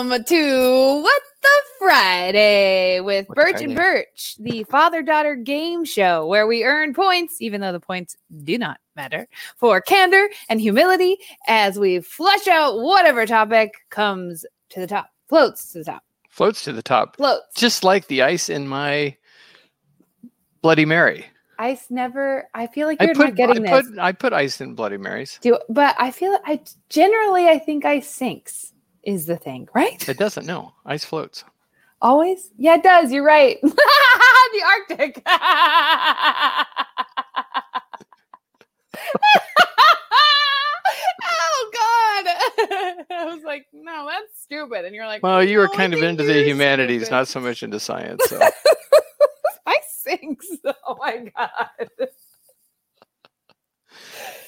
Welcome 0.00 0.24
to 0.24 1.02
What 1.02 1.22
the 1.42 1.48
Friday 1.78 3.00
with 3.00 3.28
What 3.28 3.36
Birch 3.36 3.60
and 3.60 3.76
Birch, 3.76 4.34
the 4.40 4.64
father 4.64 5.02
daughter 5.02 5.34
game 5.34 5.84
show 5.84 6.26
where 6.26 6.46
we 6.46 6.64
earn 6.64 6.94
points, 6.94 7.42
even 7.42 7.60
though 7.60 7.72
the 7.72 7.80
points 7.80 8.16
do 8.44 8.56
not 8.56 8.80
matter, 8.96 9.28
for 9.58 9.78
candor 9.82 10.26
and 10.48 10.58
humility 10.58 11.18
as 11.48 11.78
we 11.78 12.00
flush 12.00 12.48
out 12.48 12.78
whatever 12.78 13.26
topic 13.26 13.74
comes 13.90 14.46
to 14.70 14.80
the 14.80 14.86
top, 14.86 15.10
floats 15.28 15.70
to 15.72 15.80
the 15.80 15.84
top, 15.84 16.02
Floats 16.30 16.64
to 16.64 16.72
the 16.72 16.80
top, 16.82 17.16
floats. 17.16 17.54
just 17.54 17.84
like 17.84 18.06
the 18.06 18.22
ice 18.22 18.48
in 18.48 18.66
my 18.66 19.14
Bloody 20.62 20.86
Mary. 20.86 21.26
Ice 21.58 21.88
never, 21.90 22.48
I 22.54 22.68
feel 22.68 22.86
like 22.86 23.02
you're 23.02 23.14
put, 23.14 23.26
not 23.26 23.34
getting 23.34 23.68
I 23.68 23.82
this. 23.82 23.90
put 23.90 23.98
I 23.98 24.12
put 24.12 24.32
ice 24.32 24.62
in 24.62 24.74
Bloody 24.74 24.96
Marys. 24.96 25.38
Do, 25.42 25.58
but 25.68 25.94
I 25.98 26.10
feel 26.10 26.38
I 26.46 26.62
generally, 26.88 27.48
I 27.48 27.58
think 27.58 27.84
ice 27.84 28.08
sinks 28.08 28.72
is 29.04 29.26
the 29.26 29.36
thing, 29.36 29.68
right? 29.74 30.06
It 30.08 30.18
doesn't. 30.18 30.46
No, 30.46 30.72
ice 30.86 31.04
floats. 31.04 31.44
Always? 32.02 32.50
Yeah, 32.56 32.76
it 32.76 32.82
does. 32.82 33.12
You're 33.12 33.24
right. 33.24 33.58
the 33.62 34.62
Arctic. 34.64 35.22
oh 35.26 36.64
God. 41.74 42.26
I 43.10 43.24
was 43.26 43.42
like, 43.44 43.66
no, 43.72 44.06
that's 44.08 44.42
stupid. 44.42 44.84
And 44.84 44.94
you're 44.94 45.06
like, 45.06 45.22
Well, 45.22 45.42
you 45.44 45.58
were 45.58 45.66
"No, 45.66 45.72
kind 45.76 45.94
of 45.94 46.02
into 46.02 46.24
the 46.24 46.42
humanities, 46.44 47.02
stupid." 47.02 47.14
not 47.16 47.28
so 47.28 47.40
much 47.40 47.62
into 47.62 47.80
science. 47.80 48.22
So 48.28 48.40
I 49.66 49.76
sinks. 49.90 50.46
Oh 50.86 50.96
my 50.98 51.30
God. 51.36 51.88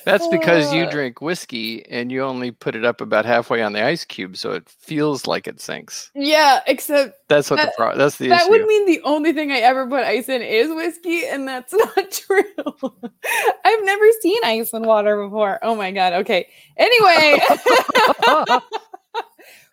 That's 0.04 0.26
because 0.28 0.72
you 0.74 0.84
Uh. 0.84 0.90
drink 0.90 1.20
whiskey 1.20 1.84
and 1.90 2.10
you 2.10 2.22
only 2.24 2.50
put 2.50 2.74
it 2.74 2.84
up 2.84 3.00
about 3.00 3.24
halfway 3.24 3.62
on 3.62 3.72
the 3.72 3.82
ice 3.84 4.04
cube, 4.04 4.36
so 4.36 4.52
it 4.52 4.68
feels 4.68 5.26
like 5.26 5.46
it 5.46 5.60
sinks. 5.60 6.10
Yeah, 6.14 6.60
except 6.66 7.18
That's 7.28 7.50
what 7.50 7.56
That- 7.58 7.66
the 7.66 7.72
pro- 7.76 7.96
that's 7.96 8.16
the 8.16 8.24
issue. 8.26 8.30
that 8.30 8.42
issue. 8.42 8.50
would 8.50 8.66
mean 8.66 8.86
the 8.86 9.00
only 9.04 9.32
thing 9.32 9.52
I 9.52 9.58
ever 9.58 9.86
put 9.86 10.04
ice 10.04 10.28
in 10.28 10.42
is 10.42 10.68
whiskey, 10.70 11.24
and 11.26 11.46
that's 11.48 11.72
not 11.96 12.10
true. 12.10 12.44
I've 13.64 13.84
never 13.84 14.04
seen 14.20 14.38
ice 14.44 14.72
in 14.72 14.82
water 14.82 15.22
before. 15.24 15.58
Oh 15.62 15.74
my 15.74 15.90
god. 15.92 16.12
Okay. 16.14 16.46
Anyway. 16.76 17.40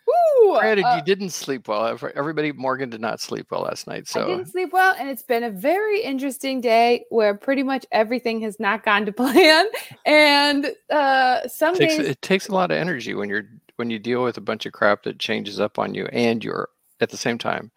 Woo, 0.09 0.59
Granted, 0.59 0.85
uh, 0.85 0.95
you 0.95 1.03
didn't 1.03 1.31
sleep 1.31 1.67
well. 1.67 1.97
Everybody, 2.15 2.51
Morgan 2.51 2.89
did 2.89 3.01
not 3.01 3.19
sleep 3.19 3.47
well 3.51 3.61
last 3.61 3.87
night. 3.87 4.07
So 4.07 4.23
I 4.23 4.27
didn't 4.27 4.47
sleep 4.47 4.73
well, 4.73 4.95
and 4.97 5.09
it's 5.09 5.23
been 5.23 5.43
a 5.43 5.51
very 5.51 6.01
interesting 6.01 6.61
day 6.61 7.05
where 7.09 7.35
pretty 7.35 7.63
much 7.63 7.85
everything 7.91 8.41
has 8.41 8.59
not 8.59 8.83
gone 8.83 9.05
to 9.05 9.11
plan. 9.13 9.65
And 10.05 10.71
uh 10.89 11.47
some 11.47 11.75
it 11.75 11.79
takes, 11.79 11.97
days 11.97 12.07
it 12.07 12.21
takes 12.21 12.47
a 12.47 12.53
lot 12.53 12.71
of 12.71 12.77
energy 12.77 13.13
when 13.13 13.29
you're 13.29 13.47
when 13.75 13.89
you 13.89 13.99
deal 13.99 14.23
with 14.23 14.37
a 14.37 14.41
bunch 14.41 14.65
of 14.65 14.73
crap 14.73 15.03
that 15.03 15.19
changes 15.19 15.59
up 15.59 15.79
on 15.79 15.93
you, 15.93 16.05
and 16.07 16.43
you're 16.43 16.69
at 17.01 17.09
the 17.09 17.17
same 17.17 17.37
time 17.37 17.71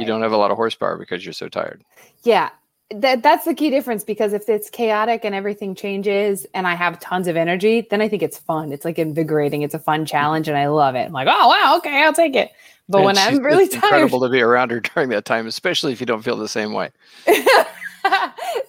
you 0.00 0.06
don't 0.06 0.22
have 0.22 0.32
a 0.32 0.36
lot 0.36 0.50
of 0.50 0.56
horsepower 0.56 0.96
because 0.96 1.24
you're 1.24 1.32
so 1.32 1.48
tired. 1.48 1.84
Yeah. 2.24 2.50
That 2.94 3.22
that's 3.22 3.44
the 3.44 3.54
key 3.54 3.70
difference 3.70 4.04
because 4.04 4.32
if 4.32 4.48
it's 4.48 4.68
chaotic 4.70 5.24
and 5.24 5.34
everything 5.34 5.74
changes 5.74 6.46
and 6.54 6.66
I 6.66 6.74
have 6.74 7.00
tons 7.00 7.28
of 7.28 7.36
energy, 7.36 7.86
then 7.90 8.00
I 8.02 8.08
think 8.08 8.22
it's 8.22 8.38
fun. 8.38 8.72
It's 8.72 8.84
like 8.84 8.98
invigorating. 8.98 9.62
It's 9.62 9.74
a 9.74 9.78
fun 9.78 10.04
challenge 10.06 10.48
and 10.48 10.56
I 10.56 10.68
love 10.68 10.94
it. 10.94 11.06
I'm 11.06 11.12
like, 11.12 11.28
oh 11.30 11.48
wow, 11.48 11.76
okay, 11.78 12.02
I'll 12.02 12.12
take 12.12 12.34
it. 12.36 12.50
But 12.88 12.98
And 12.98 13.04
when 13.06 13.18
I'm 13.18 13.38
really 13.38 13.64
it's 13.64 13.74
tired, 13.74 13.84
incredible 13.84 14.20
to 14.20 14.28
be 14.28 14.40
around 14.42 14.70
her 14.72 14.80
during 14.80 15.08
that 15.10 15.24
time, 15.24 15.46
especially 15.46 15.92
if 15.92 16.00
you 16.00 16.06
don't 16.06 16.22
feel 16.22 16.36
the 16.36 16.48
same 16.48 16.72
way. 16.72 16.90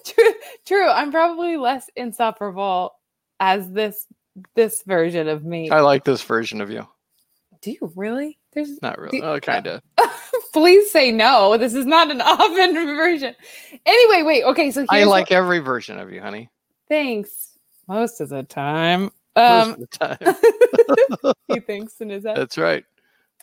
true, 0.04 0.32
true. 0.66 0.88
I'm 0.88 1.10
probably 1.10 1.56
less 1.56 1.90
insufferable 1.96 2.94
as 3.40 3.70
this 3.70 4.06
this 4.54 4.82
version 4.86 5.28
of 5.28 5.44
me. 5.44 5.70
I 5.70 5.80
like 5.80 6.04
this 6.04 6.22
version 6.22 6.60
of 6.60 6.70
you. 6.70 6.86
Do 7.62 7.70
you 7.72 7.92
really? 7.96 8.38
There's 8.52 8.80
Not 8.82 8.98
really. 8.98 9.20
Do- 9.20 9.26
Oh, 9.26 9.40
kind 9.40 9.66
of. 9.66 9.82
Please 10.54 10.90
say 10.90 11.10
no. 11.12 11.58
This 11.58 11.74
is 11.74 11.84
not 11.84 12.10
an 12.10 12.20
often 12.22 12.74
version. 12.74 13.34
Anyway, 13.84 14.22
wait. 14.22 14.44
Okay, 14.44 14.70
so 14.70 14.86
I 14.88 15.04
like 15.04 15.24
what- 15.30 15.32
every 15.32 15.58
version 15.58 15.98
of 15.98 16.10
you, 16.10 16.22
honey. 16.22 16.48
thanks 16.88 17.58
most 17.86 18.22
of 18.22 18.30
the 18.30 18.42
time. 18.44 19.10
Most 19.36 19.66
Um, 19.66 19.70
of 19.72 19.78
the 19.80 19.86
time. 19.88 21.34
he 21.48 21.60
thinks 21.60 22.00
in 22.00 22.08
his 22.08 22.24
head. 22.24 22.36
That's 22.36 22.56
right. 22.56 22.84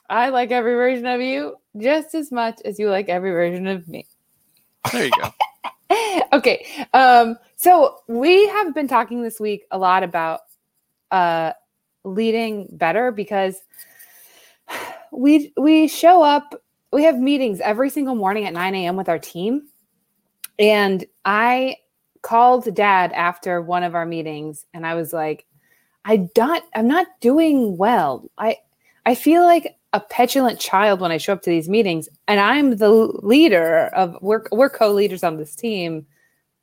I 0.09 0.29
like 0.29 0.51
every 0.51 0.73
version 0.73 1.05
of 1.05 1.21
you 1.21 1.55
just 1.77 2.15
as 2.15 2.31
much 2.31 2.59
as 2.65 2.79
you 2.79 2.89
like 2.89 3.07
every 3.07 3.31
version 3.31 3.67
of 3.67 3.87
me. 3.87 4.07
There 4.91 5.05
you 5.05 5.11
go. 5.21 6.21
okay. 6.33 6.65
Um, 6.93 7.37
so 7.55 7.99
we 8.07 8.47
have 8.47 8.73
been 8.73 8.87
talking 8.87 9.21
this 9.21 9.39
week 9.39 9.65
a 9.71 9.77
lot 9.77 10.03
about 10.03 10.41
uh 11.11 11.51
leading 12.03 12.67
better 12.71 13.11
because 13.11 13.61
we 15.11 15.53
we 15.57 15.87
show 15.87 16.23
up, 16.23 16.55
we 16.91 17.03
have 17.03 17.19
meetings 17.19 17.59
every 17.61 17.89
single 17.89 18.15
morning 18.15 18.45
at 18.45 18.53
9 18.53 18.75
a.m. 18.75 18.95
with 18.95 19.09
our 19.09 19.19
team. 19.19 19.67
And 20.59 21.05
I 21.25 21.77
called 22.21 22.73
dad 22.75 23.11
after 23.13 23.61
one 23.61 23.83
of 23.83 23.95
our 23.95 24.05
meetings 24.05 24.65
and 24.73 24.85
I 24.85 24.95
was 24.95 25.13
like, 25.13 25.45
I 26.05 26.17
don't 26.17 26.63
I'm 26.75 26.87
not 26.87 27.07
doing 27.19 27.77
well. 27.77 28.29
I 28.37 28.57
I 29.05 29.15
feel 29.15 29.43
like 29.43 29.77
a 29.93 29.99
petulant 29.99 30.59
child 30.59 31.01
when 31.01 31.11
I 31.11 31.17
show 31.17 31.33
up 31.33 31.41
to 31.43 31.49
these 31.49 31.67
meetings, 31.69 32.07
and 32.27 32.39
I'm 32.39 32.77
the 32.77 32.89
leader 32.89 33.87
of 33.93 34.17
we're 34.21 34.43
we're 34.51 34.69
co-leaders 34.69 35.23
on 35.23 35.37
this 35.37 35.55
team, 35.55 36.05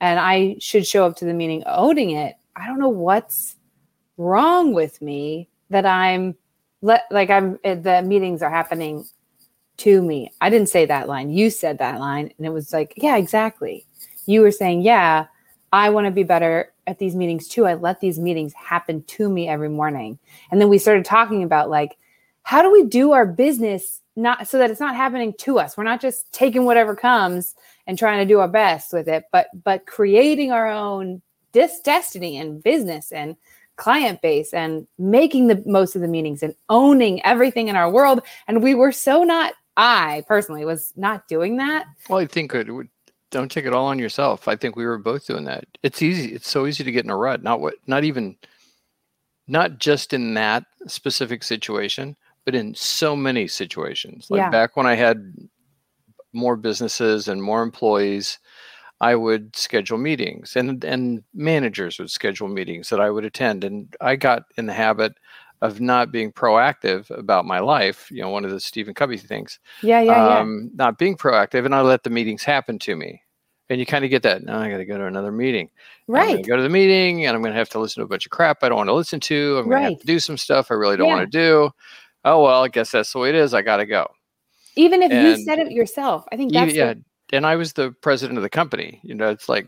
and 0.00 0.18
I 0.18 0.56
should 0.60 0.86
show 0.86 1.06
up 1.06 1.16
to 1.16 1.24
the 1.24 1.34
meeting 1.34 1.62
owning 1.66 2.10
it. 2.10 2.36
I 2.56 2.66
don't 2.66 2.80
know 2.80 2.88
what's 2.88 3.56
wrong 4.16 4.72
with 4.72 5.00
me 5.00 5.48
that 5.70 5.86
I'm 5.86 6.34
let 6.82 7.02
like 7.10 7.30
I'm 7.30 7.58
eh, 7.64 7.74
the 7.74 8.02
meetings 8.02 8.42
are 8.42 8.50
happening 8.50 9.04
to 9.78 10.02
me. 10.02 10.32
I 10.40 10.50
didn't 10.50 10.68
say 10.68 10.86
that 10.86 11.08
line. 11.08 11.30
You 11.30 11.50
said 11.50 11.78
that 11.78 11.98
line, 12.00 12.32
and 12.36 12.46
it 12.46 12.50
was 12.50 12.72
like, 12.72 12.94
yeah, 12.96 13.16
exactly. 13.16 13.86
You 14.26 14.42
were 14.42 14.50
saying, 14.50 14.82
yeah, 14.82 15.26
I 15.72 15.90
want 15.90 16.06
to 16.06 16.10
be 16.10 16.22
better 16.22 16.72
at 16.86 16.98
these 16.98 17.14
meetings 17.14 17.48
too. 17.48 17.66
I 17.66 17.74
let 17.74 18.00
these 18.00 18.18
meetings 18.18 18.52
happen 18.54 19.02
to 19.04 19.28
me 19.28 19.48
every 19.48 19.68
morning. 19.68 20.18
And 20.50 20.60
then 20.60 20.68
we 20.68 20.78
started 20.78 21.04
talking 21.04 21.42
about 21.42 21.70
like, 21.70 21.98
how 22.42 22.62
do 22.62 22.72
we 22.72 22.84
do 22.84 23.12
our 23.12 23.26
business 23.26 24.00
not 24.16 24.48
so 24.48 24.58
that 24.58 24.70
it's 24.70 24.80
not 24.80 24.96
happening 24.96 25.34
to 25.40 25.58
us? 25.58 25.76
We're 25.76 25.84
not 25.84 26.00
just 26.00 26.32
taking 26.32 26.64
whatever 26.64 26.96
comes 26.96 27.54
and 27.86 27.98
trying 27.98 28.18
to 28.18 28.32
do 28.32 28.40
our 28.40 28.48
best 28.48 28.92
with 28.92 29.08
it, 29.08 29.24
but 29.32 29.48
but 29.64 29.86
creating 29.86 30.50
our 30.50 30.70
own 30.70 31.20
destiny 31.52 32.38
and 32.38 32.62
business 32.62 33.12
and 33.12 33.36
client 33.76 34.20
base 34.22 34.52
and 34.52 34.86
making 34.98 35.46
the 35.46 35.62
most 35.66 35.94
of 35.94 36.02
the 36.02 36.08
meetings 36.08 36.42
and 36.42 36.54
owning 36.68 37.24
everything 37.24 37.68
in 37.68 37.76
our 37.76 37.90
world. 37.90 38.20
And 38.46 38.62
we 38.62 38.74
were 38.74 38.92
so 38.92 39.22
not. 39.24 39.52
I 39.78 40.24
personally 40.26 40.64
was 40.64 40.92
not 40.96 41.26
doing 41.28 41.56
that. 41.58 41.86
Well, 42.08 42.18
I 42.18 42.26
think 42.26 42.52
it 42.54 42.70
would. 42.70 42.88
Don't 43.30 43.50
take 43.50 43.64
it 43.66 43.72
all 43.74 43.86
on 43.86 43.98
yourself. 43.98 44.48
I 44.48 44.56
think 44.56 44.74
we 44.74 44.86
were 44.86 44.98
both 44.98 45.26
doing 45.26 45.44
that. 45.44 45.64
It's 45.82 46.02
easy. 46.02 46.34
It's 46.34 46.48
so 46.48 46.66
easy 46.66 46.82
to 46.82 46.90
get 46.92 47.04
in 47.04 47.10
a 47.10 47.16
rut. 47.16 47.42
Not 47.42 47.60
what. 47.60 47.74
Not 47.86 48.04
even. 48.04 48.36
Not 49.46 49.78
just 49.78 50.12
in 50.12 50.34
that 50.34 50.64
specific 50.86 51.42
situation, 51.42 52.16
but 52.44 52.54
in 52.54 52.74
so 52.74 53.14
many 53.16 53.46
situations. 53.48 54.26
Like 54.30 54.40
Yeah. 54.40 54.50
back 54.50 54.76
when 54.76 54.86
I 54.86 54.94
had 54.94 55.32
more 56.32 56.56
businesses 56.56 57.28
and 57.28 57.42
more 57.42 57.62
employees, 57.62 58.38
I 59.00 59.14
would 59.14 59.54
schedule 59.54 59.96
meetings, 59.98 60.56
and 60.56 60.82
and 60.84 61.22
managers 61.34 61.98
would 61.98 62.10
schedule 62.10 62.48
meetings 62.48 62.88
that 62.90 63.00
I 63.00 63.10
would 63.10 63.24
attend. 63.24 63.62
And 63.64 63.94
I 64.00 64.16
got 64.16 64.44
in 64.56 64.66
the 64.66 64.72
habit 64.72 65.14
of 65.60 65.80
not 65.80 66.12
being 66.12 66.32
proactive 66.32 67.10
about 67.16 67.44
my 67.44 67.58
life. 67.58 68.08
You 68.10 68.22
know, 68.22 68.30
one 68.30 68.44
of 68.44 68.50
the 68.50 68.60
Stephen 68.60 68.94
Covey 68.94 69.16
things 69.16 69.58
Yeah, 69.82 70.00
yeah, 70.00 70.12
yeah. 70.26 70.38
um, 70.38 70.70
not 70.74 70.98
being 70.98 71.16
proactive, 71.16 71.64
and 71.64 71.74
I 71.74 71.80
let 71.80 72.02
the 72.04 72.10
meetings 72.10 72.44
happen 72.44 72.78
to 72.80 72.94
me. 72.96 73.22
And 73.70 73.78
you 73.78 73.84
kind 73.84 74.02
of 74.04 74.10
get 74.10 74.22
that. 74.22 74.42
Now 74.44 74.60
I 74.60 74.70
got 74.70 74.78
to 74.78 74.86
go 74.86 74.96
to 74.96 75.04
another 75.04 75.30
meeting. 75.32 75.68
Right. 76.06 76.42
go 76.46 76.56
to 76.56 76.62
the 76.62 76.68
meeting, 76.70 77.26
and 77.26 77.36
I'm 77.36 77.42
going 77.42 77.52
to 77.52 77.58
have 77.58 77.68
to 77.70 77.78
listen 77.78 78.00
to 78.00 78.04
a 78.06 78.08
bunch 78.08 78.24
of 78.24 78.30
crap 78.30 78.62
I 78.64 78.68
don't 78.70 78.78
want 78.78 78.88
to 78.88 78.94
listen 78.94 79.20
to. 79.20 79.58
I'm 79.58 79.68
going 79.68 79.82
to 79.82 79.90
have 79.90 80.00
to 80.00 80.06
do 80.06 80.18
some 80.20 80.38
stuff 80.38 80.70
I 80.70 80.74
really 80.74 80.96
don't 80.96 81.08
Yeah. 81.08 81.16
want 81.16 81.30
to 81.32 81.38
do. 81.38 81.70
Oh 82.24 82.42
well, 82.42 82.64
I 82.64 82.68
guess 82.68 82.90
that's 82.92 83.12
the 83.12 83.18
way 83.18 83.28
it 83.28 83.34
is. 83.34 83.52
I 83.54 83.60
got 83.62 83.76
to 83.78 83.86
go. 83.86 84.06
Even 84.76 85.02
if 85.02 85.12
you 85.12 85.44
said 85.44 85.58
it 85.58 85.70
yourself, 85.72 86.24
I 86.32 86.36
think 86.36 86.52
You- 86.52 86.60
that's 86.60 86.72
the- 86.72 86.78
yeah, 86.78 86.94
and 87.32 87.44
I 87.46 87.56
was 87.56 87.72
the 87.74 87.92
president 88.00 88.38
of 88.38 88.42
the 88.42 88.48
company. 88.50 89.00
You 89.02 89.14
know, 89.14 89.28
it's 89.28 89.48
like 89.48 89.66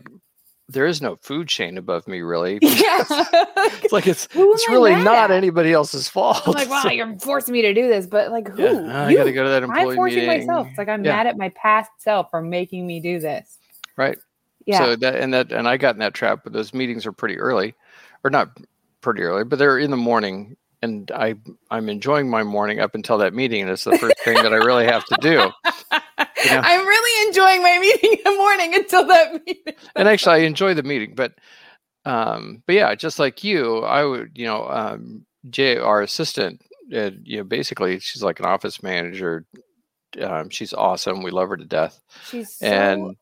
there 0.71 0.85
is 0.85 1.01
no 1.01 1.17
food 1.17 1.47
chain 1.47 1.77
above 1.77 2.07
me, 2.07 2.21
really. 2.21 2.59
yeah. 2.61 3.03
It's 3.83 3.93
like 3.93 4.07
it's 4.07 4.27
Who 4.33 4.53
it's 4.53 4.67
really 4.69 4.95
not 5.03 5.29
at? 5.29 5.31
anybody 5.31 5.71
else's 5.73 6.07
fault. 6.07 6.41
I'm 6.47 6.53
like, 6.53 6.69
wow, 6.69 6.85
you're 6.91 7.17
forcing 7.19 7.51
me 7.53 7.61
to 7.63 7.73
do 7.73 7.87
this, 7.87 8.05
but 8.07 8.31
like, 8.31 8.47
who? 8.47 8.61
yeah, 8.63 9.05
I 9.05 9.09
You. 9.09 9.17
got 9.17 9.23
to 9.25 9.33
go 9.33 9.43
to 9.43 9.49
that 9.49 9.63
employee 9.63 9.89
I'm 9.89 9.95
forcing 9.95 10.15
meeting. 10.19 10.47
myself. 10.47 10.67
It's 10.69 10.77
like 10.77 10.87
I'm 10.89 11.03
Yeah. 11.03 11.15
mad 11.17 11.27
at 11.27 11.37
my 11.37 11.49
past 11.49 11.89
self 11.99 12.29
for 12.29 12.41
making 12.41 12.85
me 12.87 12.99
do 12.99 13.19
this. 13.19 13.57
Right. 13.97 14.17
Yeah. 14.65 14.77
So 14.79 14.95
that 14.97 15.15
and 15.15 15.33
that 15.33 15.51
and 15.51 15.67
I 15.67 15.77
got 15.77 15.95
in 15.95 15.99
that 15.99 16.13
trap, 16.13 16.41
but 16.43 16.53
those 16.53 16.73
meetings 16.73 17.05
are 17.05 17.11
pretty 17.11 17.37
early, 17.39 17.73
or 18.23 18.29
not 18.29 18.49
pretty 19.01 19.21
early, 19.21 19.43
but 19.43 19.57
they're 19.59 19.79
in 19.79 19.89
the 19.91 19.97
morning, 19.97 20.55
and 20.83 21.09
I 21.11 21.35
I'm 21.71 21.89
enjoying 21.89 22.29
my 22.29 22.43
morning 22.43 22.79
up 22.79 22.93
until 22.95 23.17
that 23.19 23.33
meeting, 23.33 23.61
and 23.61 23.69
it's 23.71 23.83
the 23.85 23.97
first 23.97 24.19
thing 24.23 24.35
that 24.35 24.53
I 24.53 24.57
really 24.57 24.85
have 24.85 25.03
to 25.05 25.17
do. 25.21 25.49
Yeah. 26.45 26.61
I'm 26.63 26.85
really 26.85 27.27
enjoying 27.27 27.61
my 27.61 27.79
meeting 27.79 28.11
in 28.13 28.31
the 28.31 28.37
morning 28.37 28.75
until 28.75 29.05
that 29.07 29.33
meeting. 29.45 29.73
And 29.95 30.07
actually, 30.07 30.35
I 30.35 30.45
enjoy 30.45 30.73
the 30.73 30.83
meeting, 30.83 31.13
but 31.15 31.33
um, 32.05 32.63
but 32.65 32.75
yeah, 32.75 32.95
just 32.95 33.19
like 33.19 33.43
you, 33.43 33.79
I 33.79 34.03
would, 34.03 34.31
you 34.35 34.45
know, 34.45 34.67
um, 34.67 35.25
Jay, 35.49 35.77
our 35.77 36.01
assistant, 36.01 36.61
uh, 36.93 37.11
you 37.23 37.37
know, 37.37 37.43
basically, 37.43 37.99
she's 37.99 38.23
like 38.23 38.39
an 38.39 38.45
office 38.45 38.81
manager. 38.81 39.45
Um, 40.19 40.49
she's 40.49 40.73
awesome. 40.73 41.21
We 41.23 41.31
love 41.31 41.49
her 41.49 41.57
to 41.57 41.65
death, 41.65 41.99
She's 42.25 42.57
so, 42.57 42.65
and 42.65 43.17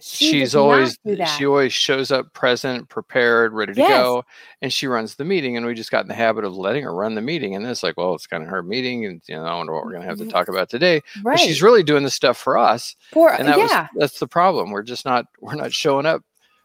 she 0.00 0.30
she's 0.30 0.54
always 0.54 0.98
she 1.36 1.46
always 1.46 1.72
shows 1.72 2.10
up 2.10 2.32
present, 2.34 2.88
prepared, 2.88 3.52
ready 3.54 3.72
to 3.72 3.80
Yes. 3.80 3.88
go, 3.90 4.24
and 4.60 4.72
she 4.72 4.86
runs 4.86 5.14
the 5.14 5.24
meeting. 5.24 5.56
And 5.56 5.64
we 5.64 5.74
just 5.74 5.90
got 5.90 6.02
in 6.02 6.08
the 6.08 6.14
habit 6.14 6.44
of 6.44 6.54
letting 6.54 6.84
her 6.84 6.94
run 6.94 7.14
the 7.14 7.22
meeting. 7.22 7.54
And 7.54 7.66
it's 7.66 7.82
like, 7.82 7.96
well, 7.96 8.14
it's 8.14 8.26
kind 8.26 8.42
of 8.42 8.48
her 8.50 8.62
meeting, 8.62 9.06
and 9.06 9.22
you 9.26 9.36
know, 9.36 9.44
I 9.44 9.54
wonder 9.56 9.72
what 9.72 9.84
we're 9.84 9.92
going 9.92 10.02
to 10.02 10.08
have 10.08 10.18
to 10.18 10.24
Mhm. 10.24 10.30
talk 10.30 10.48
about 10.48 10.68
today. 10.68 11.00
right. 11.22 11.34
But 11.36 11.40
she's 11.40 11.62
really 11.62 11.82
doing 11.82 12.02
the 12.02 12.10
stuff 12.10 12.36
for 12.36 12.58
us, 12.58 12.94
For 13.12 13.32
and 13.32 13.48
that 13.48 13.56
yeah, 13.58 13.82
was 13.82 13.88
that's 13.96 14.18
the 14.18 14.28
problem. 14.28 14.70
We're 14.70 14.82
just 14.82 15.04
not 15.06 15.26
we're 15.40 15.54
not 15.54 15.72
showing 15.72 16.04
up. 16.06 16.22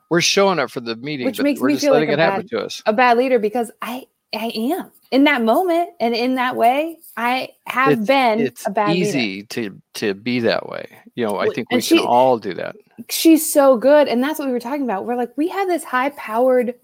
We're 0.10 0.20
showing 0.22 0.60
up 0.60 0.70
for 0.70 0.82
the 0.82 0.98
meeting, 0.98 1.26
Which 1.26 1.38
but 1.38 1.44
makes 1.44 1.62
we're 1.62 1.68
me 1.68 1.74
just 1.76 1.86
feel 1.86 1.94
like 1.94 2.02
letting 2.08 2.10
a 2.10 2.14
it 2.14 2.20
happen 2.20 2.42
bad- 2.42 2.50
to 2.50 2.66
us. 2.66 2.82
a 2.86 2.92
bad 2.92 3.18
leader 3.18 3.40
because 3.40 3.72
I 3.82 4.08
I 4.34 4.52
am 4.56 4.92
in 5.12 5.26
that 5.26 5.42
moment 5.44 5.90
and 6.00 6.16
in 6.16 6.36
that 6.36 6.56
way 6.56 6.98
I 7.18 7.50
have 7.68 7.92
It's- 7.92 8.08
been 8.08 8.40
It's 8.40 8.66
a 8.66 8.70
bad 8.70 8.90
leader. 8.92 9.06
easy 9.08 9.44
to 9.44 9.82
to 9.96 10.14
be 10.14 10.40
that 10.42 10.70
way. 10.70 10.88
You 11.16 11.26
know, 11.26 11.38
I 11.38 11.48
think 11.50 11.70
we 11.70 11.76
and 11.78 11.84
can 11.86 12.00
all 12.00 12.38
do 12.38 12.54
that. 12.54 12.76
She's 13.10 13.52
so 13.52 13.76
good, 13.78 14.08
and 14.08 14.24
that's 14.24 14.40
what 14.40 14.48
we 14.48 14.54
were 14.54 14.60
talking 14.60 14.84
about. 14.84 15.06
We're 15.06 15.16
like 15.16 15.32
we 15.38 15.48
have 15.50 15.68
this 15.68 15.84
high 15.84 16.12
powered 16.12 16.76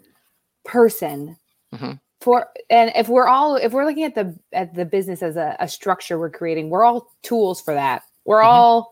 person 0.65 1.38
Mhm. 1.73 1.99
for, 2.21 2.47
and 2.69 2.91
if 2.95 3.07
we're 3.07 3.27
all 3.27 3.55
if 3.55 3.71
we're 3.71 3.85
looking 3.85 4.03
at 4.03 4.15
the 4.15 4.38
at 4.51 4.73
the 4.75 4.85
business 4.85 5.21
as 5.23 5.38
a, 5.38 5.55
a 5.59 5.67
structure 5.67 6.19
we're 6.19 6.29
creating, 6.29 6.69
we're 6.69 6.83
all 6.83 7.13
tools 7.23 7.61
for 7.61 7.73
that. 7.73 8.03
We're 8.25 8.41
Mhm. 8.41 8.45
all 8.45 8.91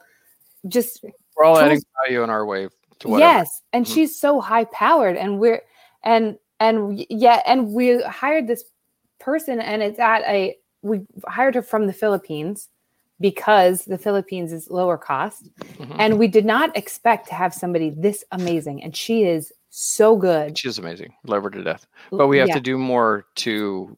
just 0.67 1.03
We're 1.35 1.43
all 1.43 1.57
adding 1.59 1.81
value 2.05 2.23
in 2.23 2.29
our 2.29 2.45
way 2.45 2.69
to 2.99 3.07
whatever. 3.09 3.29
Yes, 3.33 3.61
and 3.73 3.85
Mhm. 3.85 3.93
she's 3.93 4.17
so 4.17 4.39
high 4.39 4.63
powered, 4.65 5.17
and 5.17 5.39
we're 5.39 5.61
and 6.03 6.37
and 6.59 7.05
yeah, 7.09 7.41
and 7.45 7.73
we 7.73 8.01
hired 8.01 8.47
this 8.47 8.63
person, 9.19 9.59
and 9.59 9.81
it's 9.81 9.99
at 9.99 10.21
a 10.23 10.55
we 10.81 11.01
hired 11.27 11.55
her 11.55 11.61
from 11.61 11.87
the 11.87 11.93
Philippines 11.93 12.69
because 13.19 13.85
the 13.85 13.97
Philippines 13.97 14.51
is 14.51 14.69
lower 14.69 14.97
cost, 14.97 15.49
Mhm. 15.77 15.95
and 15.99 16.19
we 16.19 16.27
did 16.27 16.45
not 16.45 16.75
expect 16.75 17.27
to 17.29 17.33
have 17.35 17.53
somebody 17.53 17.89
this 17.89 18.23
amazing, 18.31 18.83
and 18.83 18.95
she 18.95 19.23
is 19.23 19.51
so 19.69 20.15
good. 20.15 20.57
She's 20.57 20.77
amazing. 20.77 21.13
Love 21.25 21.43
her 21.43 21.49
to 21.49 21.63
death. 21.63 21.87
But 22.11 22.27
we 22.27 22.37
have 22.37 22.49
Yeah. 22.49 22.55
to 22.55 22.61
do 22.61 22.77
more 22.77 23.25
to 23.35 23.97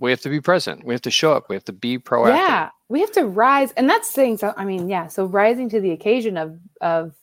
we 0.00 0.10
have 0.10 0.20
to 0.20 0.28
be 0.28 0.40
present. 0.40 0.84
We 0.84 0.94
have 0.94 1.02
to 1.02 1.10
show 1.10 1.32
up. 1.32 1.48
We 1.48 1.56
have 1.56 1.64
to 1.64 1.72
be 1.72 1.98
proactive. 1.98 2.36
Yeah, 2.36 2.70
we 2.88 3.00
have 3.00 3.10
to 3.12 3.26
rise, 3.26 3.72
and 3.72 3.90
that's 3.90 4.12
thing. 4.12 4.36
So 4.36 4.54
I 4.56 4.64
mean, 4.64 4.88
yeah. 4.88 5.08
So 5.08 5.24
rising 5.24 5.68
to 5.70 5.80
the 5.80 5.90
occasion 5.90 6.36
of 6.36 6.58
of 6.80 7.14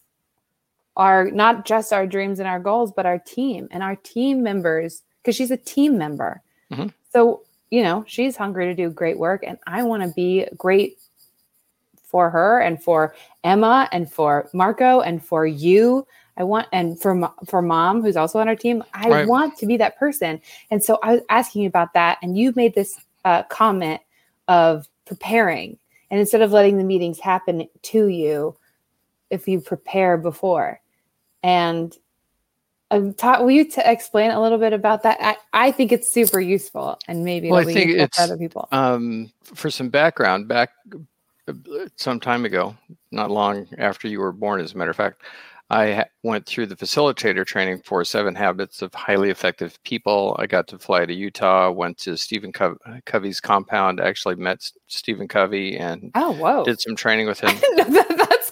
our 0.98 1.30
not 1.32 1.66
just 1.66 1.92
our 1.94 2.08
dreams 2.08 2.40
and 2.40 2.48
our 2.48 2.60
goals, 2.60 2.92
but 2.92 3.06
our 3.06 3.20
team 3.20 3.68
and 3.72 3.84
our 3.84 3.96
team 3.98 4.42
members, 4.44 5.04
because 5.22 5.36
she's 5.36 5.52
a 5.52 5.58
team 5.58 5.98
member. 5.98 6.42
Mhm. 6.72 6.94
So 7.12 7.42
you 7.72 7.84
know, 7.84 8.04
she's 8.08 8.38
hungry 8.38 8.66
to 8.68 8.76
do 8.76 8.90
great 8.90 9.18
work, 9.18 9.44
and 9.46 9.58
I 9.68 9.84
want 9.84 10.04
to 10.04 10.10
be 10.10 10.48
great 10.58 10.98
for 12.04 12.30
her 12.30 12.60
and 12.60 12.82
for 12.82 13.14
Emma 13.44 13.90
and 13.92 14.10
for 14.10 14.50
Marco 14.54 15.02
and 15.02 15.24
for 15.24 15.46
you. 15.46 16.08
I 16.38 16.44
want 16.44 16.68
and 16.72 17.02
for 17.02 17.30
for 17.46 17.62
mom 17.62 18.02
who's 18.02 18.16
also 18.18 18.40
on 18.40 18.48
our 18.48 18.56
team. 18.56 18.84
I 18.94 19.10
Right. 19.10 19.28
want 19.28 19.58
to 19.58 19.66
be 19.66 19.78
that 19.78 19.98
person. 19.98 20.40
And 20.70 20.84
so 20.84 21.00
I 21.02 21.14
was 21.14 21.22
asking 21.30 21.64
you 21.64 21.68
about 21.68 21.94
that, 21.94 22.18
and 22.22 22.38
you 22.38 22.54
made 22.56 22.76
this 22.76 23.00
uh, 23.26 23.44
comment 23.44 24.02
of 24.48 24.88
preparing, 25.06 25.78
and 26.12 26.20
instead 26.20 26.42
of 26.42 26.52
letting 26.52 26.78
the 26.78 26.84
meetings 26.84 27.20
happen 27.20 27.68
to 27.82 28.08
you, 28.08 28.56
if 29.30 29.48
you 29.48 29.60
prepare 29.60 30.18
before, 30.18 30.80
and 31.46 31.96
um, 32.92 33.14
ta- 33.14 33.42
will 33.42 33.52
you 33.52 33.66
t- 33.66 33.82
explain 33.86 34.32
a 34.32 34.42
little 34.42 34.58
bit 34.58 34.74
about 34.74 35.04
that? 35.04 35.18
I, 35.22 35.68
I 35.68 35.72
think 35.72 35.92
it's 35.92 36.12
super 36.12 36.40
useful, 36.40 36.98
and 37.08 37.24
maybe 37.24 37.50
Well, 37.50 37.60
I 37.60 37.62
it'll 37.62 37.68
be 37.70 37.74
think 37.74 37.88
useful 37.90 38.04
it's- 38.04 38.18
for 38.18 38.24
other 38.24 38.38
people. 38.38 38.68
Um, 38.72 39.32
for 39.44 39.70
some 39.70 39.90
background, 39.90 40.48
back 40.48 40.70
uh, 41.48 41.54
some 41.98 42.20
time 42.20 42.46
ago, 42.46 42.76
not 43.12 43.30
long 43.32 43.68
after 43.78 44.08
you 44.08 44.20
were 44.20 44.32
born, 44.32 44.60
as 44.62 44.74
a 44.74 44.78
matter 44.78 44.90
of 44.92 44.98
fact, 44.98 45.22
I 45.72 45.94
ha- 45.94 46.04
went 46.22 46.46
through 46.46 46.68
the 46.68 46.76
facilitator 46.76 47.44
training 47.46 47.82
for 47.84 48.04
Seven 48.06 48.36
Habits 48.36 48.84
of 48.84 48.94
Highly 48.94 49.32
Effective 49.32 49.82
People. 49.84 50.36
I 50.38 50.46
got 50.46 50.68
to 50.68 50.78
fly 50.78 51.06
to 51.08 51.14
Utah, 51.14 51.72
went 51.72 51.98
to 52.00 52.16
Stephen 52.18 52.52
Co- 52.54 52.78
Covey's 53.08 53.40
compound, 53.42 54.00
actually 54.00 54.36
met 54.36 54.70
Stephen 54.88 55.28
Covey 55.28 55.76
and 55.78 56.12
Oh, 56.14 56.34
whoa! 56.34 56.64
did 56.66 56.80
some 56.82 56.96
training 56.96 57.26
with 57.28 57.40
him. 57.46 57.56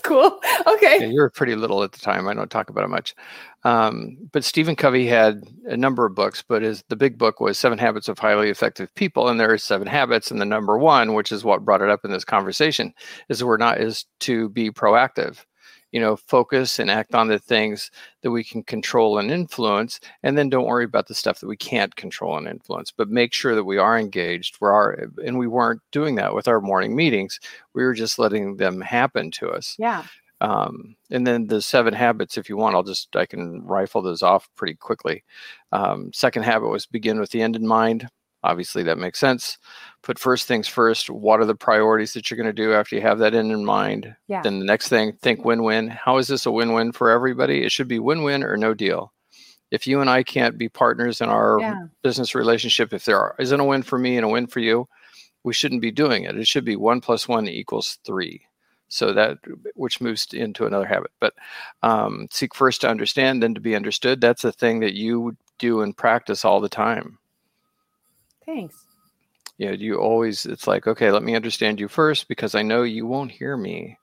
Cool. 0.03 0.39
Okay. 0.67 1.00
Yeah, 1.00 1.07
you 1.07 1.21
were 1.21 1.29
pretty 1.29 1.55
little 1.55 1.83
at 1.83 1.94
the 1.94 2.00
time. 2.00 2.27
I 2.27 2.33
don't 2.33 2.50
talk 2.51 2.69
about 2.69 2.83
it 2.83 2.89
much. 2.89 3.15
Um, 3.63 4.17
but 4.31 4.44
Stephen 4.44 4.75
Covey 4.75 5.07
had 5.07 5.41
a 5.65 5.77
number 5.77 6.05
of 6.05 6.13
books, 6.15 6.44
but 6.45 6.61
his 6.61 6.83
the 6.89 6.95
big 6.95 7.17
book 7.17 7.39
was 7.39 7.57
Seven 7.57 7.77
Habits 7.77 8.09
of 8.09 8.19
Highly 8.19 8.50
Effective 8.50 8.94
People, 8.95 9.29
and 9.29 9.39
there 9.39 9.51
are 9.51 9.57
seven 9.57 9.88
habits. 9.88 10.29
And 10.29 10.41
the 10.41 10.45
number 10.45 10.77
one, 10.77 11.13
which 11.13 11.31
is 11.31 11.45
what 11.45 11.63
brought 11.63 11.81
it 11.81 11.89
up 11.89 12.03
in 12.03 12.11
this 12.11 12.25
conversation, 12.25 12.94
is 13.29 13.44
we're 13.44 13.57
not 13.57 13.79
is 13.79 14.05
to 14.21 14.50
be 14.50 14.71
proactive. 14.71 15.45
You 15.94 16.01
know, 16.01 16.18
focus 16.18 16.80
and 16.80 16.92
act 16.92 17.16
on 17.16 17.30
the 17.30 17.40
things 17.40 17.90
that 18.24 18.31
we 18.31 18.44
can 18.44 18.63
control 18.63 19.19
and 19.19 19.31
influence, 19.31 20.01
and 20.24 20.38
then 20.38 20.50
don't 20.50 20.66
worry 20.66 20.84
about 20.86 21.07
the 21.07 21.13
stuff 21.16 21.40
that 21.40 21.48
we 21.48 21.56
can't 21.56 21.95
control 21.95 22.36
and 22.38 22.48
influence. 22.48 22.92
But 22.92 23.10
make 23.10 23.31
sure 23.31 23.56
that 23.56 23.63
we 23.63 23.78
are 23.78 23.98
engaged. 23.98 24.57
We 24.60 24.68
are, 24.68 25.07
and 25.25 25.38
we 25.40 25.48
weren't 25.48 25.81
doing 25.92 26.16
that 26.16 26.34
with 26.36 26.50
our 26.50 26.60
morning 26.60 26.95
meetings. 26.95 27.40
We 27.74 27.84
were 27.86 27.94
just 27.94 28.19
letting 28.19 28.57
them 28.57 28.81
happen 28.81 29.31
to 29.31 29.50
us 29.51 29.75
Yeah. 29.80 30.04
um, 30.42 30.95
and 31.12 31.25
then 31.25 31.48
the 31.48 31.62
seven 31.62 31.94
habits 31.94 32.38
if 32.38 32.50
you 32.50 32.57
want 32.57 32.75
i'll 32.75 32.84
just 32.84 33.16
i 33.16 33.25
can 33.25 33.63
rifle 33.66 34.01
those 34.01 34.22
off 34.24 34.50
pretty 34.56 34.74
quickly 34.75 35.24
um, 35.72 36.12
second 36.13 36.44
habit 36.44 36.68
was 36.69 36.86
begin 36.88 37.19
with 37.19 37.30
the 37.31 37.42
end 37.42 37.56
in 37.56 37.66
mind 37.68 38.07
obviously 38.44 38.84
that 38.84 38.98
makes 38.98 39.19
sense. 39.19 39.57
Put 40.01 40.19
first 40.19 40.48
things 40.48 40.68
first 40.68 41.10
what 41.10 41.40
are 41.40 41.45
the 41.45 41.56
priorities 41.56 42.13
that 42.13 42.30
you're 42.30 42.38
going 42.38 42.54
to 42.54 42.54
do 42.54 42.74
after 42.74 42.95
you 42.95 43.01
have 43.01 43.19
that 43.19 43.34
end 43.34 43.51
in 43.51 43.63
mind? 43.66 44.16
Yeah. 44.28 44.42
then 44.42 44.60
the 44.60 44.66
next 44.66 44.90
thing 44.90 45.13
think 45.22 45.45
win-win. 45.45 45.88
How 45.88 46.18
is 46.18 46.28
this 46.28 46.45
a 46.45 46.51
win-win 46.51 46.92
for 46.92 47.10
everybody? 47.10 47.63
It 47.63 47.72
should 47.72 47.88
be 47.88 48.00
win-win 48.00 48.44
or 48.44 48.57
no 48.57 48.74
deal. 48.74 49.13
If 49.72 49.88
you 49.88 50.01
and 50.01 50.10
i 50.10 50.22
can't 50.22 50.57
be 50.57 50.69
partners 50.69 51.22
in 51.22 51.30
our 51.30 51.60
Yeah. 51.60 51.88
business 52.04 52.36
relationship 52.36 52.94
if 52.94 53.06
there 53.06 53.19
are, 53.19 53.36
isn't 53.40 53.60
a 53.60 53.66
win 53.66 53.81
for 53.84 53.98
me 53.98 54.18
and 54.18 54.25
a 54.25 54.30
win 54.30 54.48
for 54.48 54.60
you 54.60 54.88
we 55.44 55.54
shouldn't 55.54 55.81
be 55.81 55.92
doing 55.92 56.24
it. 56.24 56.38
It 56.38 56.48
should 56.48 56.66
be 56.66 56.75
one 56.78 57.01
plus 57.01 57.28
one 57.28 57.48
equals 57.48 58.00
three. 58.06 58.42
So 58.88 59.12
that 59.13 59.40
which 59.75 60.00
moves 60.01 60.28
into 60.34 60.66
another 60.66 60.86
habit. 60.86 61.12
But 61.19 61.34
um, 61.81 62.28
seek 62.31 62.54
first 62.56 62.81
to 62.81 62.90
understand 62.90 63.42
then 63.44 63.54
to 63.56 63.60
be 63.62 63.75
understood. 63.75 64.22
That's 64.22 64.44
a 64.44 64.51
thing 64.51 64.80
that 64.81 64.94
you 64.94 65.36
do 65.60 65.81
and 65.81 65.95
practice 65.98 66.45
all 66.45 66.62
the 66.62 66.69
time 66.69 67.18
Thanks. 68.45 68.86
Yeah, 69.57 69.72
you 69.72 69.98
always 69.98 70.45
it's 70.45 70.68
like 70.68 70.88
okay 70.88 71.12
let 71.12 71.23
me 71.23 71.35
understand 71.35 71.80
you 71.80 71.88
first 71.88 72.28
because 72.28 72.56
i 72.56 72.64
know 72.64 72.83
you 72.83 73.06
won't 73.06 73.31
hear 73.31 73.56
me 73.56 73.97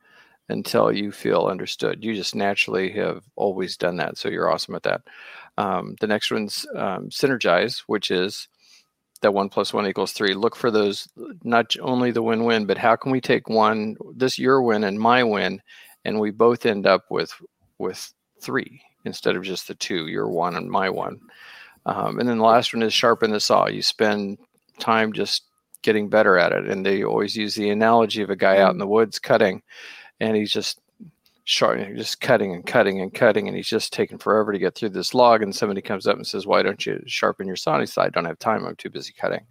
until 0.49 0.91
you 0.91 1.13
feel 1.13 1.47
understood. 1.47 2.05
You 2.05 2.13
just 2.15 2.35
naturally 2.35 2.91
have 2.93 3.23
always 3.37 3.77
done 3.77 3.97
that 3.99 4.19
so 4.19 4.29
you're 4.29 4.51
awesome 4.51 4.75
at 4.75 4.83
that. 4.83 5.03
Um, 5.57 5.95
the 6.01 6.09
next 6.09 6.31
one's 6.31 6.67
um, 6.75 7.09
synergize 7.11 7.85
which 7.87 8.11
is 8.11 8.49
that 9.23 9.35
one 9.35 9.49
plus 9.49 9.73
one 9.73 9.87
equals 9.87 10.13
three. 10.13 10.35
Look 10.35 10.57
for 10.57 10.71
those 10.71 11.09
not 11.45 11.75
only 11.81 12.11
the 12.11 12.23
win-win 12.23 12.67
but 12.67 12.79
how 12.79 12.97
can 12.97 13.13
we 13.13 13.21
take 13.21 13.49
one 13.49 13.97
this 14.15 14.39
your 14.39 14.63
win 14.63 14.85
and 14.85 14.99
my 14.99 15.23
win 15.23 15.61
and 16.05 16.19
we 16.19 16.31
both 16.31 16.67
end 16.67 16.87
up 16.87 17.05
with 17.11 17.33
with 17.79 18.13
three 18.41 18.81
instead 19.05 19.37
of 19.37 19.43
just 19.43 19.69
the 19.69 19.75
two 19.75 20.07
your 20.07 20.29
one 20.29 20.57
and 20.57 20.71
my 20.71 20.89
one 20.89 21.21
um, 21.87 22.19
and 22.19 22.29
then 22.29 22.39
the 22.39 22.45
last 22.45 22.75
one 22.75 22.83
is 22.83 22.93
sharpen 22.93 23.31
the 23.31 23.41
saw. 23.41 23.69
You 23.69 23.83
spend 23.83 24.39
time 24.79 25.13
just 25.13 25.45
getting 25.83 26.09
better 26.09 26.39
at 26.39 26.53
it. 26.53 26.67
And 26.69 26.85
they 26.85 27.05
always 27.05 27.37
use 27.37 27.55
the 27.55 27.71
analogy 27.71 28.23
of 28.23 28.31
a 28.31 28.37
guy 28.37 28.59
out 28.59 28.73
in 28.73 28.79
the 28.79 28.87
woods 28.87 29.19
cutting 29.19 29.63
and 30.21 30.37
he's 30.37 30.51
just 30.51 30.81
sharp 31.45 31.81
just 31.97 32.21
cutting 32.21 32.55
and 32.55 32.65
cutting 32.65 33.01
and 33.01 33.13
cutting 33.13 33.49
and 33.49 33.57
he's 33.57 33.69
just 33.69 33.93
taking 33.93 34.19
forever 34.19 34.53
to 34.53 34.59
get 34.59 34.75
through 34.75 34.91
this 34.91 35.15
log. 35.15 35.43
And 35.43 35.55
somebody 35.55 35.81
comes 35.81 36.07
up 36.07 36.17
and 36.17 36.27
says 36.27 36.47
why 36.47 36.63
don't 36.63 36.85
you 36.85 37.03
sharpen 37.07 37.47
your 37.47 37.57
saw? 37.57 37.75
And 37.75 37.83
he 37.83 37.87
says 37.87 37.99
i 37.99 38.09
don't 38.09 38.27
have 38.27 38.39
time. 38.39 38.65
I'm 38.65 38.77
too 38.77 38.91
busy 38.91 39.13
cutting. 39.13 39.47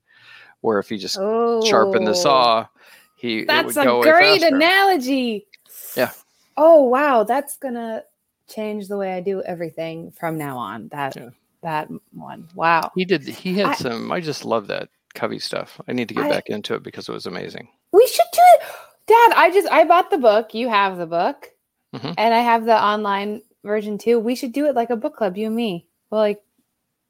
Where 0.61 0.79
if 0.79 0.89
he 0.89 0.97
just 0.97 1.17
Oh, 1.19 1.65
sharpened 1.65 2.07
the 2.07 2.15
saw 2.15 2.67
he 3.15 3.39
it 3.39 3.47
That's 3.47 3.75
a 3.77 3.85
great 3.85 4.43
analogy. 4.43 5.47
Yeah. 5.95 6.11
Oh 6.55 6.83
wow, 6.83 7.23
that's 7.23 7.57
gonna 7.57 8.03
change 8.47 8.87
the 8.87 8.97
way 8.97 9.13
I 9.13 9.21
do 9.21 9.41
everything 9.41 10.11
from 10.11 10.37
now 10.37 10.57
on. 10.57 10.89
That 10.89 11.15
Yeah. 11.15 11.29
That 11.61 11.89
one. 12.13 12.47
Wow. 12.55 12.91
he 12.95 13.05
did 13.05 13.23
he 13.23 13.55
had 13.55 13.67
I- 13.67 13.73
some 13.75 14.11
i 14.11 14.19
just 14.19 14.45
love 14.45 14.67
that 14.67 14.89
covey 15.13 15.39
stuff 15.39 15.79
i 15.87 15.91
need 15.93 16.07
to 16.07 16.13
get 16.13 16.25
I- 16.25 16.29
back 16.29 16.47
into 16.49 16.73
it 16.75 16.83
because 16.83 17.09
it 17.09 17.13
was 17.13 17.25
amazing 17.25 17.67
We 17.91 18.05
should 18.07 18.31
do 18.33 18.41
it. 18.55 18.61
Dad, 19.07 19.33
I 19.35 19.49
just 19.51 19.67
I 19.71 19.83
bought 19.85 20.11
the 20.11 20.19
book. 20.19 20.53
You 20.53 20.69
have 20.69 20.97
the 20.99 21.07
book. 21.07 21.49
Mhm. 21.95 22.13
And 22.15 22.31
I 22.33 22.39
have 22.39 22.65
the 22.65 22.77
online 22.79 23.41
version 23.63 23.97
too. 23.97 24.19
We 24.19 24.35
should 24.35 24.53
do 24.53 24.67
it 24.67 24.75
like 24.75 24.91
a 24.91 24.95
book 24.95 25.15
club, 25.17 25.35
you 25.35 25.47
and 25.47 25.55
me. 25.55 25.87
Well, 26.11 26.21
like, 26.21 26.43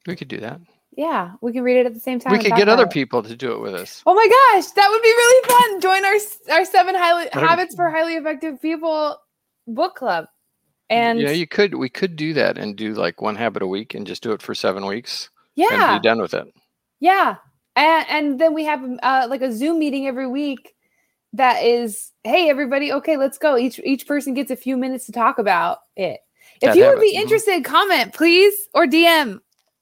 we 0.07 0.15
could 0.15 0.29
do 0.29 0.37
that 0.39 0.61
yeah, 0.95 1.33
we 1.41 1.53
can 1.53 1.63
read 1.63 1.77
it 1.77 1.85
at 1.85 1.93
the 1.93 1.99
same 1.99 2.19
time. 2.19 2.31
we 2.33 2.39
could 2.39 2.55
get 2.57 2.67
other 2.67 2.83
it. 2.83 2.91
people 2.91 3.21
to 3.23 3.35
do 3.35 3.51
it 3.53 3.59
with 3.59 3.73
us 3.75 4.01
Oh 4.05 4.13
my 4.15 4.27
gosh, 4.27 4.67
that 4.71 4.87
would 4.89 5.03
be 5.03 5.09
really 5.21 5.49
fun. 5.49 5.81
Join 5.81 6.05
our 6.05 6.57
our 6.59 6.65
seven 6.65 6.95
highly 6.95 7.27
habits 7.33 7.75
for 7.75 7.89
highly 7.89 8.15
effective 8.15 8.61
people 8.61 9.19
book 9.67 9.95
club. 9.95 10.25
And 10.89 11.19
yeah 11.19 11.31
you 11.31 11.48
could 11.48 11.75
we 11.75 11.89
could 11.89 12.15
do 12.15 12.34
that 12.34 12.58
and 12.58 12.75
do 12.75 12.93
like 12.93 13.22
one 13.22 13.36
habit 13.36 13.62
a 13.62 13.67
week 13.67 13.93
and 13.93 14.08
just 14.08 14.24
do 14.24 14.31
it 14.31 14.41
for 14.41 14.55
seven 14.55 14.86
weeks 14.86 15.29
and 15.58 15.67
yeah, 15.72 15.98
be 15.98 16.01
done 16.08 16.19
with 16.22 16.34
it 16.34 16.48
yeah. 17.00 17.36
and 17.75 18.05
and 18.10 18.39
then 18.41 18.53
we 18.53 18.63
have 18.65 18.81
uh, 19.03 19.27
like 19.29 19.41
a 19.41 19.51
Zoom 19.53 19.79
meeting 19.79 20.08
every 20.08 20.27
week 20.27 20.74
that 21.34 21.63
is, 21.63 22.12
hey 22.24 22.50
everybody, 22.50 22.91
okay, 22.91 23.15
let's 23.17 23.38
go. 23.38 23.55
Each 23.58 23.79
each 23.86 24.08
person 24.08 24.34
gets 24.34 24.50
a 24.51 24.55
few 24.55 24.75
minutes 24.77 25.05
to 25.05 25.12
talk 25.12 25.38
about 25.38 25.79
it. 25.96 26.22
If 26.62 26.72
That 26.72 26.75
you 26.75 26.86
would 26.86 26.98
happens. 26.98 27.12
be 27.12 27.17
Mhm. 27.17 27.22
interested, 27.22 27.63
comment 27.63 28.13
please 28.13 28.53
or 28.74 28.86
DM. 28.88 29.39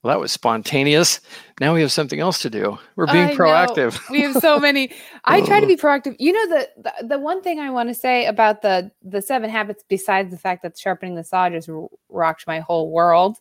Well, 0.07 0.15
that 0.15 0.21
was 0.21 0.31
spontaneous. 0.31 1.19
Now 1.59 1.73
we 1.73 1.81
have 1.81 1.91
something 1.91 2.21
else 2.21 2.41
to 2.43 2.49
do. 2.49 2.79
We're 2.95 3.07
being 3.07 3.27
I 3.31 3.35
proactive. 3.35 3.99
We 4.09 4.21
have 4.21 4.37
so 4.37 4.57
many. 4.57 4.89
I 5.25 5.41
try 5.41 5.59
to 5.59 5.67
be 5.67 5.75
proactive. 5.83 6.15
You 6.17 6.31
know 6.31 6.47
the, 6.47 6.69
the 6.77 7.07
the 7.07 7.19
one 7.19 7.41
thing 7.41 7.59
I 7.59 7.69
want 7.71 7.89
to 7.89 7.93
say 7.93 8.25
about 8.25 8.61
the 8.61 8.89
the 9.03 9.21
seven 9.21 9.49
habits, 9.49 9.83
besides 9.89 10.31
the 10.31 10.37
fact 10.37 10.63
that 10.63 10.79
sharpening 10.79 11.15
the 11.15 11.25
saw 11.25 11.49
just 11.49 11.69
rocked 12.07 12.47
my 12.47 12.61
whole 12.61 12.89
world, 12.89 13.39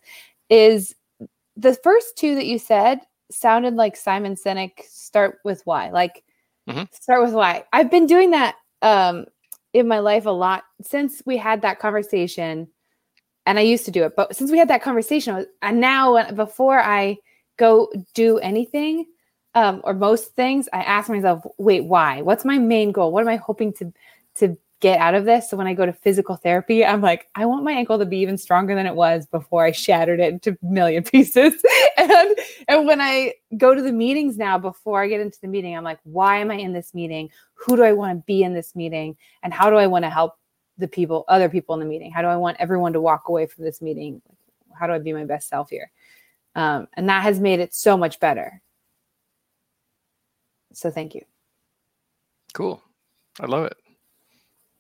is 0.50 0.92
the 1.56 1.74
first 1.84 2.18
two 2.18 2.34
that 2.34 2.46
you 2.46 2.58
said 2.58 2.98
sounded 3.30 3.74
like 3.74 3.94
Simon 3.94 4.34
Sinek. 4.34 4.80
Start 4.88 5.38
with 5.44 5.62
why, 5.66 5.90
like 5.90 6.24
Mhm. 6.68 6.92
start 6.92 7.22
with 7.22 7.32
why. 7.32 7.62
I've 7.72 7.92
been 7.92 8.06
doing 8.06 8.32
that 8.32 8.56
um 8.82 9.26
in 9.72 9.86
my 9.86 10.00
life 10.00 10.26
a 10.26 10.30
lot 10.30 10.64
since 10.82 11.22
we 11.26 11.36
had 11.36 11.62
that 11.62 11.78
conversation, 11.78 12.66
and 13.46 13.58
I 13.58 13.62
used 13.62 13.84
to 13.84 13.92
do 13.92 14.04
it, 14.04 14.14
but 14.16 14.34
since 14.34 14.50
we 14.50 14.58
had 14.58 14.68
that 14.68 14.82
conversation, 14.82 15.46
and 15.62 15.80
now 15.80 16.30
before 16.32 16.80
I 16.80 17.16
go 17.56 17.90
do 18.12 18.38
anything 18.38 19.06
um, 19.54 19.80
or 19.84 19.94
most 19.94 20.34
things, 20.34 20.68
I 20.72 20.82
ask 20.82 21.08
myself, 21.08 21.44
wait, 21.56 21.84
why? 21.84 22.22
What's 22.22 22.44
my 22.44 22.58
main 22.58 22.92
goal? 22.92 23.12
What 23.12 23.22
am 23.22 23.28
I 23.28 23.36
hoping 23.36 23.72
to 23.74 23.92
to 24.36 24.58
get 24.80 24.98
out 24.98 25.14
of 25.14 25.24
this? 25.24 25.48
So 25.48 25.56
when 25.56 25.68
I 25.68 25.74
go 25.74 25.86
to 25.86 25.92
physical 25.92 26.36
therapy, 26.36 26.84
I'm 26.84 27.00
like, 27.00 27.28
I 27.36 27.46
want 27.46 27.64
my 27.64 27.72
ankle 27.72 27.98
to 27.98 28.04
be 28.04 28.18
even 28.18 28.36
stronger 28.36 28.74
than 28.74 28.84
it 28.84 28.94
was 28.94 29.26
before 29.26 29.64
I 29.64 29.70
shattered 29.70 30.20
it 30.20 30.32
into 30.32 30.50
a 30.50 30.66
million 30.66 31.02
pieces. 31.12 31.54
and 31.96 32.36
and 32.66 32.86
when 32.86 33.00
I 33.00 33.32
go 33.56 33.74
to 33.74 33.80
the 33.80 33.92
meetings 33.92 34.36
now, 34.36 34.58
before 34.58 35.02
I 35.02 35.08
get 35.08 35.20
into 35.20 35.40
the 35.40 35.48
meeting, 35.48 35.76
I'm 35.76 35.84
like, 35.84 36.00
why 36.02 36.38
am 36.38 36.50
I 36.50 36.56
in 36.56 36.72
this 36.72 36.94
meeting? 36.94 37.30
Who 37.54 37.76
do 37.76 37.84
I 37.84 37.92
want 37.92 38.18
to 38.18 38.24
be 38.26 38.42
in 38.42 38.54
this 38.54 38.74
meeting? 38.74 39.16
And 39.44 39.54
how 39.54 39.70
do 39.70 39.76
I 39.76 39.86
want 39.86 40.04
to 40.04 40.10
help 40.10 40.34
the 40.78 40.88
people, 40.88 41.24
other 41.28 41.48
people 41.48 41.74
in 41.74 41.80
the 41.80 41.86
meeting? 41.86 42.10
How 42.10 42.22
do 42.22 42.28
I 42.28 42.36
want 42.36 42.56
everyone 42.60 42.92
to 42.92 43.00
walk 43.00 43.28
away 43.28 43.46
from 43.46 43.64
this 43.64 43.80
meeting? 43.80 44.20
How 44.78 44.86
do 44.86 44.92
I 44.92 44.98
be 44.98 45.12
my 45.12 45.24
best 45.24 45.48
self 45.48 45.70
here? 45.70 45.90
Um, 46.54 46.88
and 46.94 47.08
that 47.08 47.22
has 47.22 47.40
made 47.40 47.60
it 47.60 47.74
so 47.74 47.96
much 47.96 48.20
better. 48.20 48.60
So 50.72 50.90
thank 50.90 51.14
you. 51.14 51.22
Cool. 52.52 52.82
I 53.40 53.46
love 53.46 53.64
it. 53.66 53.76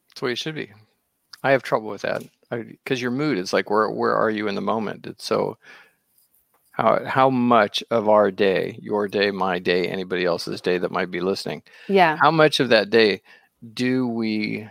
That's 0.08 0.20
the 0.20 0.24
way 0.26 0.32
it 0.32 0.38
should 0.38 0.54
be. 0.54 0.70
I 1.42 1.50
have 1.52 1.62
trouble 1.62 1.88
with 1.88 2.02
that 2.02 2.22
because 2.50 3.00
your 3.02 3.10
mood 3.10 3.38
is 3.38 3.52
like, 3.52 3.70
where 3.70 3.90
where 3.90 4.14
are 4.14 4.30
you 4.30 4.48
in 4.48 4.54
the 4.54 4.60
moment? 4.60 5.06
It's 5.06 5.24
so 5.24 5.58
how 6.72 7.04
how 7.04 7.30
much 7.30 7.82
of 7.90 8.08
our 8.08 8.30
day, 8.30 8.78
your 8.82 9.08
day, 9.08 9.30
my 9.30 9.58
day, 9.58 9.86
anybody 9.88 10.24
else's 10.24 10.60
day 10.60 10.78
that 10.78 10.90
might 10.90 11.10
be 11.10 11.20
listening, 11.20 11.62
Yeah. 11.88 12.16
how 12.16 12.30
much 12.30 12.60
of 12.60 12.68
that 12.70 12.90
day 12.90 13.22
do 13.74 14.06
we 14.08 14.68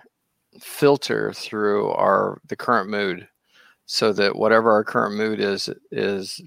filter 0.60 1.34
through 1.34 1.90
our 1.92 2.40
the 2.48 2.56
current 2.56 2.90
mood 2.90 3.28
so 3.86 4.12
that 4.14 4.36
whatever 4.36 4.72
our 4.72 4.84
current 4.84 5.16
mood 5.16 5.40
is 5.40 5.70
is 5.92 6.42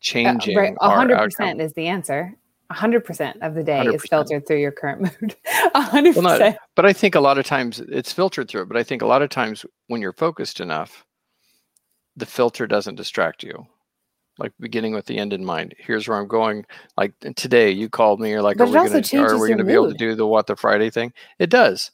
changing 0.00 0.56
Uh, 0.56 0.60
right. 0.60 0.74
A 0.80 0.84
our 0.84 0.96
hundred 0.96 1.14
outcome? 1.14 1.26
percent 1.26 1.60
is 1.60 1.72
the 1.74 1.86
answer. 1.86 2.34
Hundred 2.70 3.04
percent 3.04 3.38
of 3.42 3.54
the 3.54 3.62
day 3.64 3.80
is 3.80 4.02
100%. 4.02 4.08
filtered 4.10 4.46
through 4.46 4.58
your 4.60 4.72
current 4.72 5.00
mood. 5.02 5.34
A 5.74 5.80
hundred 5.80 6.14
Well, 6.16 6.24
not- 6.24 6.38
percent. 6.38 6.56
but 6.76 6.84
I 6.84 6.92
think 6.92 7.14
a 7.14 7.20
lot 7.20 7.38
of 7.38 7.46
times 7.46 7.80
it's 7.80 8.12
filtered 8.12 8.48
through 8.48 8.62
it. 8.62 8.68
But 8.68 8.76
I 8.76 8.82
think 8.82 9.00
a 9.02 9.06
lot 9.06 9.22
of 9.22 9.30
times 9.30 9.64
when 9.86 10.00
you're 10.02 10.12
focused 10.12 10.60
enough, 10.60 11.04
the 12.16 12.26
filter 12.26 12.66
doesn't 12.66 12.96
distract 12.96 13.42
you. 13.42 13.66
Like 14.38 14.52
beginning 14.60 14.92
with 14.94 15.06
the 15.06 15.18
end 15.18 15.32
in 15.32 15.44
mind. 15.44 15.74
Here's 15.78 16.06
where 16.06 16.18
I'm 16.18 16.28
going. 16.28 16.64
Like 16.96 17.12
today, 17.36 17.70
you 17.70 17.88
called 17.88 18.20
me. 18.20 18.30
You're 18.30 18.42
like, 18.42 18.58
But 18.58 18.64
"Are 18.64 18.66
we 18.68 18.72
going 18.90 18.92
to? 18.92 19.02
changes 19.02 19.32
Are 19.32 19.34
we 19.36 19.48
your 19.48 19.56
going 19.56 19.58
to 19.58 19.64
be 19.64 19.72
able 19.72 19.88
to 19.90 19.96
do 19.98 20.14
the 20.14 20.26
what 20.26 20.46
the 20.46 20.54
Friday 20.54 20.90
thing?" 20.90 21.12
It 21.40 21.48
does, 21.50 21.90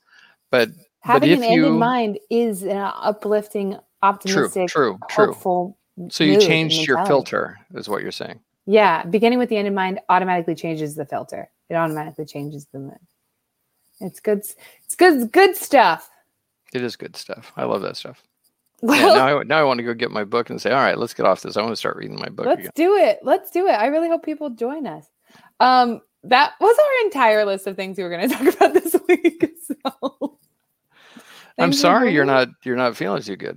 but 0.51 0.69
Having 1.05 1.33
an 1.33 1.43
end 1.45 1.65
in 1.67 1.79
mind 1.79 2.19
is 2.31 2.63
an 2.63 2.79
uplifting, 2.79 3.77
optimistic, 4.03 4.69
true, 4.69 4.99
true. 5.11 5.27
hopeful. 5.27 5.77
So 6.09 6.25
you 6.25 6.41
changed 6.41 6.87
your 6.87 7.05
filter, 7.05 7.59
is 7.75 7.91
what 7.91 8.03
you're 8.03 8.11
saying. 8.11 8.41
Yeah, 8.65 9.05
beginning 9.05 9.39
with 9.39 9.51
the 9.51 9.59
end 9.59 9.69
in 9.69 9.75
mind 9.75 10.01
automatically 10.09 10.55
changes 10.55 10.95
the 10.95 11.05
filter. 11.05 11.51
It 11.69 11.75
automatically 11.75 12.25
changes 12.25 12.67
the 12.73 12.79
mood. 12.79 12.97
It's 14.01 14.19
good. 14.19 14.39
It's 14.39 14.95
good. 14.97 15.31
Good 15.31 15.57
stuff. 15.57 16.09
It 16.73 16.83
is 16.83 16.97
good 16.97 17.17
stuff. 17.17 17.53
I 17.55 17.65
love 17.65 17.83
that 17.83 17.97
stuff. 17.97 18.23
Yeah, 18.83 18.91
Well, 18.91 19.17
now, 19.17 19.39
I, 19.39 19.43
now 19.45 19.59
I 19.61 19.63
want 19.63 19.79
to 19.79 19.85
go 19.85 19.95
get 19.95 20.11
my 20.11 20.25
book 20.25 20.51
and 20.51 20.61
say, 20.61 20.71
"All 20.71 20.77
right, 20.83 20.99
let's 20.99 21.15
get 21.15 21.25
off 21.25 21.41
this. 21.43 21.57
I 21.57 21.63
want 21.63 21.73
to 21.73 21.77
start 21.77 21.97
reading 21.97 22.19
my 22.19 22.29
book 22.29 22.47
let's 22.47 22.61
again." 22.61 22.73
do 22.75 22.97
it. 22.97 23.21
Let's 23.23 23.51
do 23.51 23.67
it. 23.67 23.73
I 23.73 23.87
really 23.87 24.09
hope 24.09 24.25
people 24.25 24.51
join 24.51 24.87
us. 24.87 25.07
Um, 25.61 26.01
that 26.25 26.53
was 26.61 26.77
our 26.79 27.07
entire 27.07 27.45
list 27.45 27.67
of 27.67 27.77
things 27.77 27.97
we 27.97 28.05
were 28.05 28.11
going 28.11 28.29
to 28.29 28.35
talk 28.35 28.55
about 28.55 28.73
this 28.73 28.97
week. 29.07 29.53
So, 29.65 30.39
I'm 31.59 31.73
sorry 31.73 32.13
you're 32.13 32.25
not 32.25 32.49
you're 32.65 32.77
not 32.77 32.97
feeling 32.97 33.23
too 33.23 33.37
good. 33.37 33.57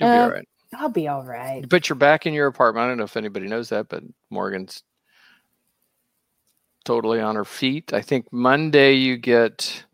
You'll 0.00 0.10
be 0.10 0.16
Uh, 0.16 0.22
all 0.22 0.30
right. 0.30 0.48
I'll 0.74 0.88
be 0.90 1.08
all 1.08 1.24
right. 1.24 1.66
But 1.68 1.88
you're 1.88 1.96
back 1.96 2.26
in 2.26 2.34
your 2.34 2.46
apartment. 2.46 2.84
I 2.84 2.88
don't 2.88 2.98
know 2.98 3.04
if 3.04 3.16
anybody 3.16 3.46
knows 3.46 3.70
that, 3.70 3.88
but 3.88 4.02
Morgan's 4.30 4.82
totally 6.84 7.20
on 7.20 7.36
her 7.36 7.44
feet. 7.44 7.92
I 7.92 8.02
think 8.02 8.32
Monday 8.32 8.94
you 8.94 9.16
get. 9.16 9.84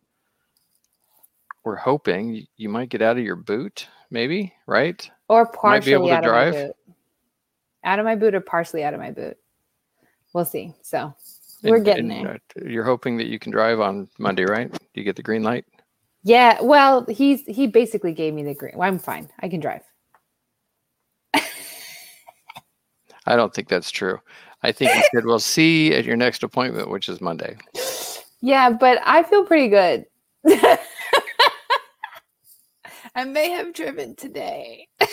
We're 1.64 1.76
hoping 1.76 2.34
you- 2.34 2.46
you 2.56 2.68
might 2.68 2.90
get 2.90 3.00
out 3.00 3.16
of 3.16 3.24
your 3.24 3.36
boot, 3.36 3.88
maybe, 4.10 4.52
right? 4.66 5.08
Or 5.28 5.46
be 5.46 5.52
partially 5.56 5.92
able 5.94 6.08
to 6.08 6.12
out 6.14 6.24
of 6.24 6.28
drive. 6.30 6.54
my 6.54 6.60
boot. 6.66 6.76
Out 7.84 7.98
of 7.98 8.04
my 8.04 8.16
boot 8.16 8.34
or 8.34 8.40
partially 8.40 8.84
out 8.84 8.92
of 8.94 9.00
my 9.00 9.10
boot. 9.12 9.38
We'll 10.34 10.44
see. 10.44 10.74
So 10.82 11.14
we're 11.62 11.76
And- 11.76 11.84
getting 11.84 12.10
and, 12.10 12.40
there. 12.56 12.68
You're 12.68 12.84
hoping 12.84 13.16
that 13.18 13.28
you 13.28 13.38
can 13.38 13.50
drive 13.50 13.80
on 13.80 14.08
Monday, 14.18 14.44
right? 14.44 14.70
You 14.94 15.04
get 15.04 15.16
the 15.16 15.22
green 15.22 15.42
light. 15.42 15.64
Yeah. 16.24 16.60
Well, 16.62 17.06
he's 17.06 17.44
he 17.46 17.66
basically 17.66 18.12
gave 18.12 18.34
me 18.34 18.42
the 18.42 18.54
green. 18.54 18.72
Well, 18.76 18.88
I'm 18.88 18.98
fine. 18.98 19.28
I 19.40 19.48
can 19.48 19.60
drive. 19.60 19.82
I 23.26 23.36
don't 23.36 23.54
think 23.54 23.68
that's 23.68 23.90
true. 23.90 24.18
I 24.62 24.72
think 24.72 24.90
he 24.90 25.02
said, 25.14 25.26
"We'll 25.26 25.38
see 25.38 25.94
at 25.94 26.04
your 26.06 26.16
next 26.16 26.42
appointment, 26.42 26.90
which 26.90 27.08
is 27.08 27.20
Monday." 27.20 27.56
Yeah, 28.40 28.70
but 28.70 28.98
I 29.04 29.22
feel 29.22 29.44
pretty 29.44 29.68
good. 29.68 30.06
I 33.14 33.24
may 33.24 33.50
have 33.50 33.72
driven 33.72 34.16
today. 34.16 34.88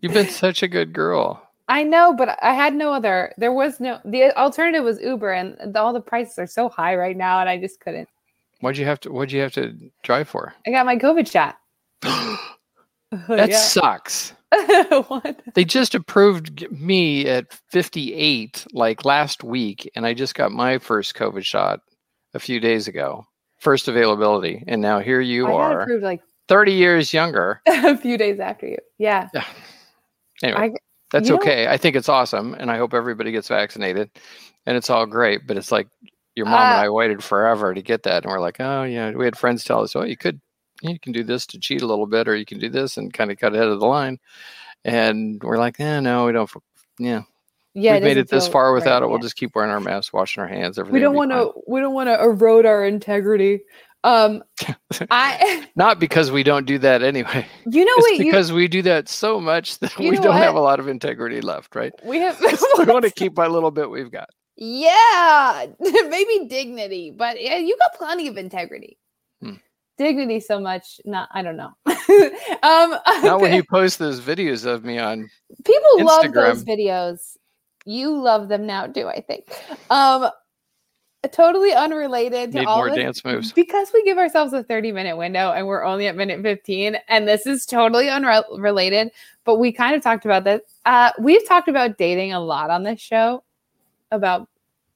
You've 0.00 0.14
been 0.14 0.28
such 0.28 0.62
a 0.62 0.68
good 0.68 0.92
girl. 0.92 1.45
I 1.68 1.82
know, 1.82 2.14
but 2.14 2.38
I 2.42 2.52
had 2.54 2.74
no 2.74 2.92
other. 2.92 3.32
There 3.38 3.52
was 3.52 3.80
no. 3.80 3.98
The 4.04 4.36
alternative 4.38 4.84
was 4.84 5.00
Uber, 5.00 5.32
and 5.32 5.74
the, 5.74 5.80
all 5.80 5.92
the 5.92 6.00
prices 6.00 6.38
are 6.38 6.46
so 6.46 6.68
high 6.68 6.94
right 6.94 7.16
now, 7.16 7.40
and 7.40 7.48
I 7.48 7.58
just 7.58 7.80
couldn't. 7.80 8.08
What'd 8.60 8.78
you 8.78 8.86
have 8.86 9.00
to? 9.00 9.12
What'd 9.12 9.32
you 9.32 9.40
have 9.40 9.52
to 9.54 9.74
drive 10.02 10.28
for? 10.28 10.54
I 10.66 10.70
got 10.70 10.86
my 10.86 10.96
COVID 10.96 11.30
shot. 11.30 11.58
That 13.28 13.50
Yeah. 13.50 13.58
sucks. 13.58 14.32
what? 15.08 15.40
They 15.54 15.64
just 15.64 15.94
approved 15.94 16.70
me 16.70 17.26
at 17.28 17.52
58 17.70 18.66
like 18.72 19.04
last 19.04 19.44
week, 19.44 19.90
and 19.94 20.06
I 20.06 20.14
just 20.14 20.34
got 20.34 20.52
my 20.52 20.78
first 20.78 21.14
COVID 21.14 21.44
shot 21.44 21.80
a 22.34 22.38
few 22.38 22.60
days 22.60 22.88
ago. 22.88 23.24
First 23.58 23.88
availability, 23.88 24.62
and 24.66 24.82
now 24.82 24.98
here 25.00 25.20
you 25.20 25.46
I 25.46 25.52
are, 25.52 25.80
approved 25.82 26.04
like 26.04 26.20
30 26.48 26.72
years 26.72 27.12
younger. 27.12 27.60
a 27.66 27.96
few 27.96 28.18
days 28.18 28.38
after 28.38 28.66
you. 28.66 28.78
Yeah. 28.98 29.28
yeah. 29.32 29.44
Anyway, 30.42 30.60
I, 30.60 30.70
that's 31.10 31.28
you 31.28 31.36
okay. 31.36 31.68
I 31.68 31.76
think 31.76 31.96
it's 31.96 32.08
awesome, 32.08 32.54
and 32.54 32.70
I 32.70 32.78
hope 32.78 32.94
everybody 32.94 33.32
gets 33.32 33.48
vaccinated, 33.48 34.10
and 34.66 34.76
it's 34.76 34.90
all 34.90 35.06
great. 35.06 35.46
But 35.46 35.56
it's 35.56 35.70
like 35.70 35.88
your 36.34 36.46
mom 36.46 36.60
and 36.60 36.80
Uh, 36.80 36.84
I 36.84 36.88
waited 36.90 37.22
forever 37.22 37.74
to 37.74 37.82
get 37.82 38.02
that, 38.04 38.24
and 38.24 38.30
we're 38.30 38.40
like, 38.40 38.60
oh 38.60 38.82
yeah. 38.84 39.10
We 39.12 39.24
had 39.24 39.38
friends 39.38 39.64
tell 39.64 39.82
us, 39.82 39.94
oh, 39.96 40.02
you 40.02 40.16
could, 40.16 40.40
you 40.82 40.98
can 40.98 41.12
do 41.12 41.22
this 41.22 41.46
to 41.46 41.58
cheat 41.58 41.82
a 41.82 41.86
little 41.86 42.06
bit, 42.06 42.28
or 42.28 42.36
you 42.36 42.44
can 42.44 42.58
do 42.58 42.68
this 42.68 42.96
and 42.96 43.12
kind 43.12 43.30
of 43.30 43.38
cut 43.38 43.54
ahead 43.54 43.68
of 43.68 43.80
the 43.80 43.86
line, 43.86 44.18
and 44.84 45.42
we're 45.42 45.58
like, 45.58 45.80
eh, 45.80 46.00
no, 46.00 46.26
we 46.26 46.32
don't. 46.32 46.50
Yeah, 46.98 47.22
yeah. 47.74 47.94
we've 47.94 48.02
made 48.02 48.16
it 48.18 48.28
this 48.28 48.48
far 48.48 48.72
without 48.72 49.00
right, 49.00 49.06
it. 49.06 49.08
We'll 49.08 49.18
yeah. 49.18 49.22
just 49.22 49.36
keep 49.36 49.54
wearing 49.54 49.70
our 49.70 49.80
masks, 49.80 50.12
washing 50.12 50.42
our 50.42 50.48
hands. 50.48 50.78
Everything. 50.78 50.94
we 50.94 51.00
don't 51.00 51.14
want 51.14 51.30
to. 51.30 51.52
We 51.66 51.80
don't 51.80 51.94
want 51.94 52.08
to 52.08 52.20
erode 52.20 52.66
our 52.66 52.84
integrity. 52.84 53.60
Um, 54.06 54.44
I. 55.10 55.66
Not 55.76 55.98
because 55.98 56.30
we 56.30 56.44
don't 56.44 56.64
do 56.64 56.78
that 56.78 57.02
anyway. 57.02 57.44
You 57.66 57.84
know 57.84 57.92
It's 57.96 58.10
what? 58.10 58.18
You, 58.18 58.24
because 58.26 58.52
we 58.52 58.68
do 58.68 58.80
that 58.82 59.08
so 59.08 59.40
much 59.40 59.80
that 59.80 59.98
we 59.98 60.12
don't 60.12 60.36
have 60.36 60.54
a 60.54 60.60
lot 60.60 60.78
of 60.78 60.86
integrity 60.86 61.40
left, 61.40 61.74
right? 61.74 61.92
we 62.04 62.18
have. 62.18 62.40
we 62.78 62.84
want 62.84 63.04
to 63.04 63.10
keep 63.10 63.36
our 63.36 63.48
little 63.48 63.72
bit 63.72 63.90
we've 63.90 64.12
got. 64.12 64.28
Yeah, 64.56 65.66
maybe 65.80 66.46
dignity, 66.48 67.10
but 67.10 67.42
yeah, 67.42 67.56
you 67.56 67.76
got 67.78 67.98
plenty 67.98 68.28
of 68.28 68.36
integrity. 68.36 68.96
Hmm. 69.42 69.54
Dignity, 69.98 70.38
so 70.38 70.60
much. 70.60 71.00
Not, 71.04 71.28
I 71.32 71.42
don't 71.42 71.56
know. 71.56 71.72
um, 71.86 72.96
Not 73.24 73.40
when 73.40 73.52
you 73.54 73.64
post 73.64 73.98
those 73.98 74.20
videos 74.20 74.64
of 74.64 74.84
me 74.84 74.98
on. 74.98 75.28
people 75.64 76.04
love 76.04 76.32
those 76.32 76.64
videos. 76.64 77.36
You 77.84 78.16
love 78.16 78.48
them 78.48 78.66
now, 78.66 78.86
do 78.86 79.08
I 79.08 79.20
think. 79.20 79.50
Um, 79.90 80.28
totally 81.32 81.72
unrelated 81.72 82.52
to 82.52 82.58
Need 82.60 82.66
all 82.66 82.78
more 82.78 82.88
this 82.90 82.98
dance 82.98 83.24
moves. 83.24 83.52
because 83.52 83.90
we 83.92 84.02
give 84.04 84.18
ourselves 84.18 84.52
a 84.52 84.62
30 84.62 84.92
minute 84.92 85.16
window 85.16 85.52
and 85.52 85.66
we're 85.66 85.84
only 85.84 86.06
at 86.06 86.16
minute 86.16 86.42
15 86.42 86.96
and 87.08 87.26
this 87.28 87.46
is 87.46 87.66
totally 87.66 88.08
unrelated 88.08 89.10
but 89.44 89.56
we 89.56 89.72
kind 89.72 89.94
of 89.94 90.02
talked 90.02 90.24
about 90.24 90.44
this 90.44 90.60
uh, 90.86 91.10
we've 91.20 91.46
talked 91.46 91.68
about 91.68 91.98
dating 91.98 92.32
a 92.32 92.40
lot 92.40 92.70
on 92.70 92.82
this 92.82 93.00
show 93.00 93.42
about 94.10 94.48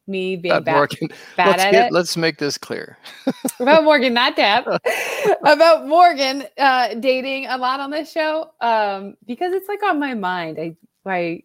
me 0.06 0.34
being 0.34 0.52
About 0.52 0.64
bad, 0.64 0.74
Morgan. 0.74 1.08
bad 1.36 1.46
let's 1.48 1.62
at 1.64 1.70
get, 1.70 1.86
it 1.86 1.92
let's 1.92 2.16
make 2.16 2.38
this 2.38 2.58
clear. 2.58 2.98
about 3.60 3.84
morgan 3.84 4.12
not 4.12 4.34
tap 4.34 4.66
about 5.44 5.86
morgan 5.86 6.44
uh, 6.58 6.94
dating 6.94 7.46
a 7.46 7.56
lot 7.56 7.78
on 7.80 7.90
this 7.90 8.10
show 8.10 8.50
um, 8.60 9.14
because 9.26 9.52
it's 9.52 9.68
like 9.68 9.82
on 9.84 10.00
my 10.00 10.14
mind 10.14 10.58
i 10.58 10.74
i 11.06 11.40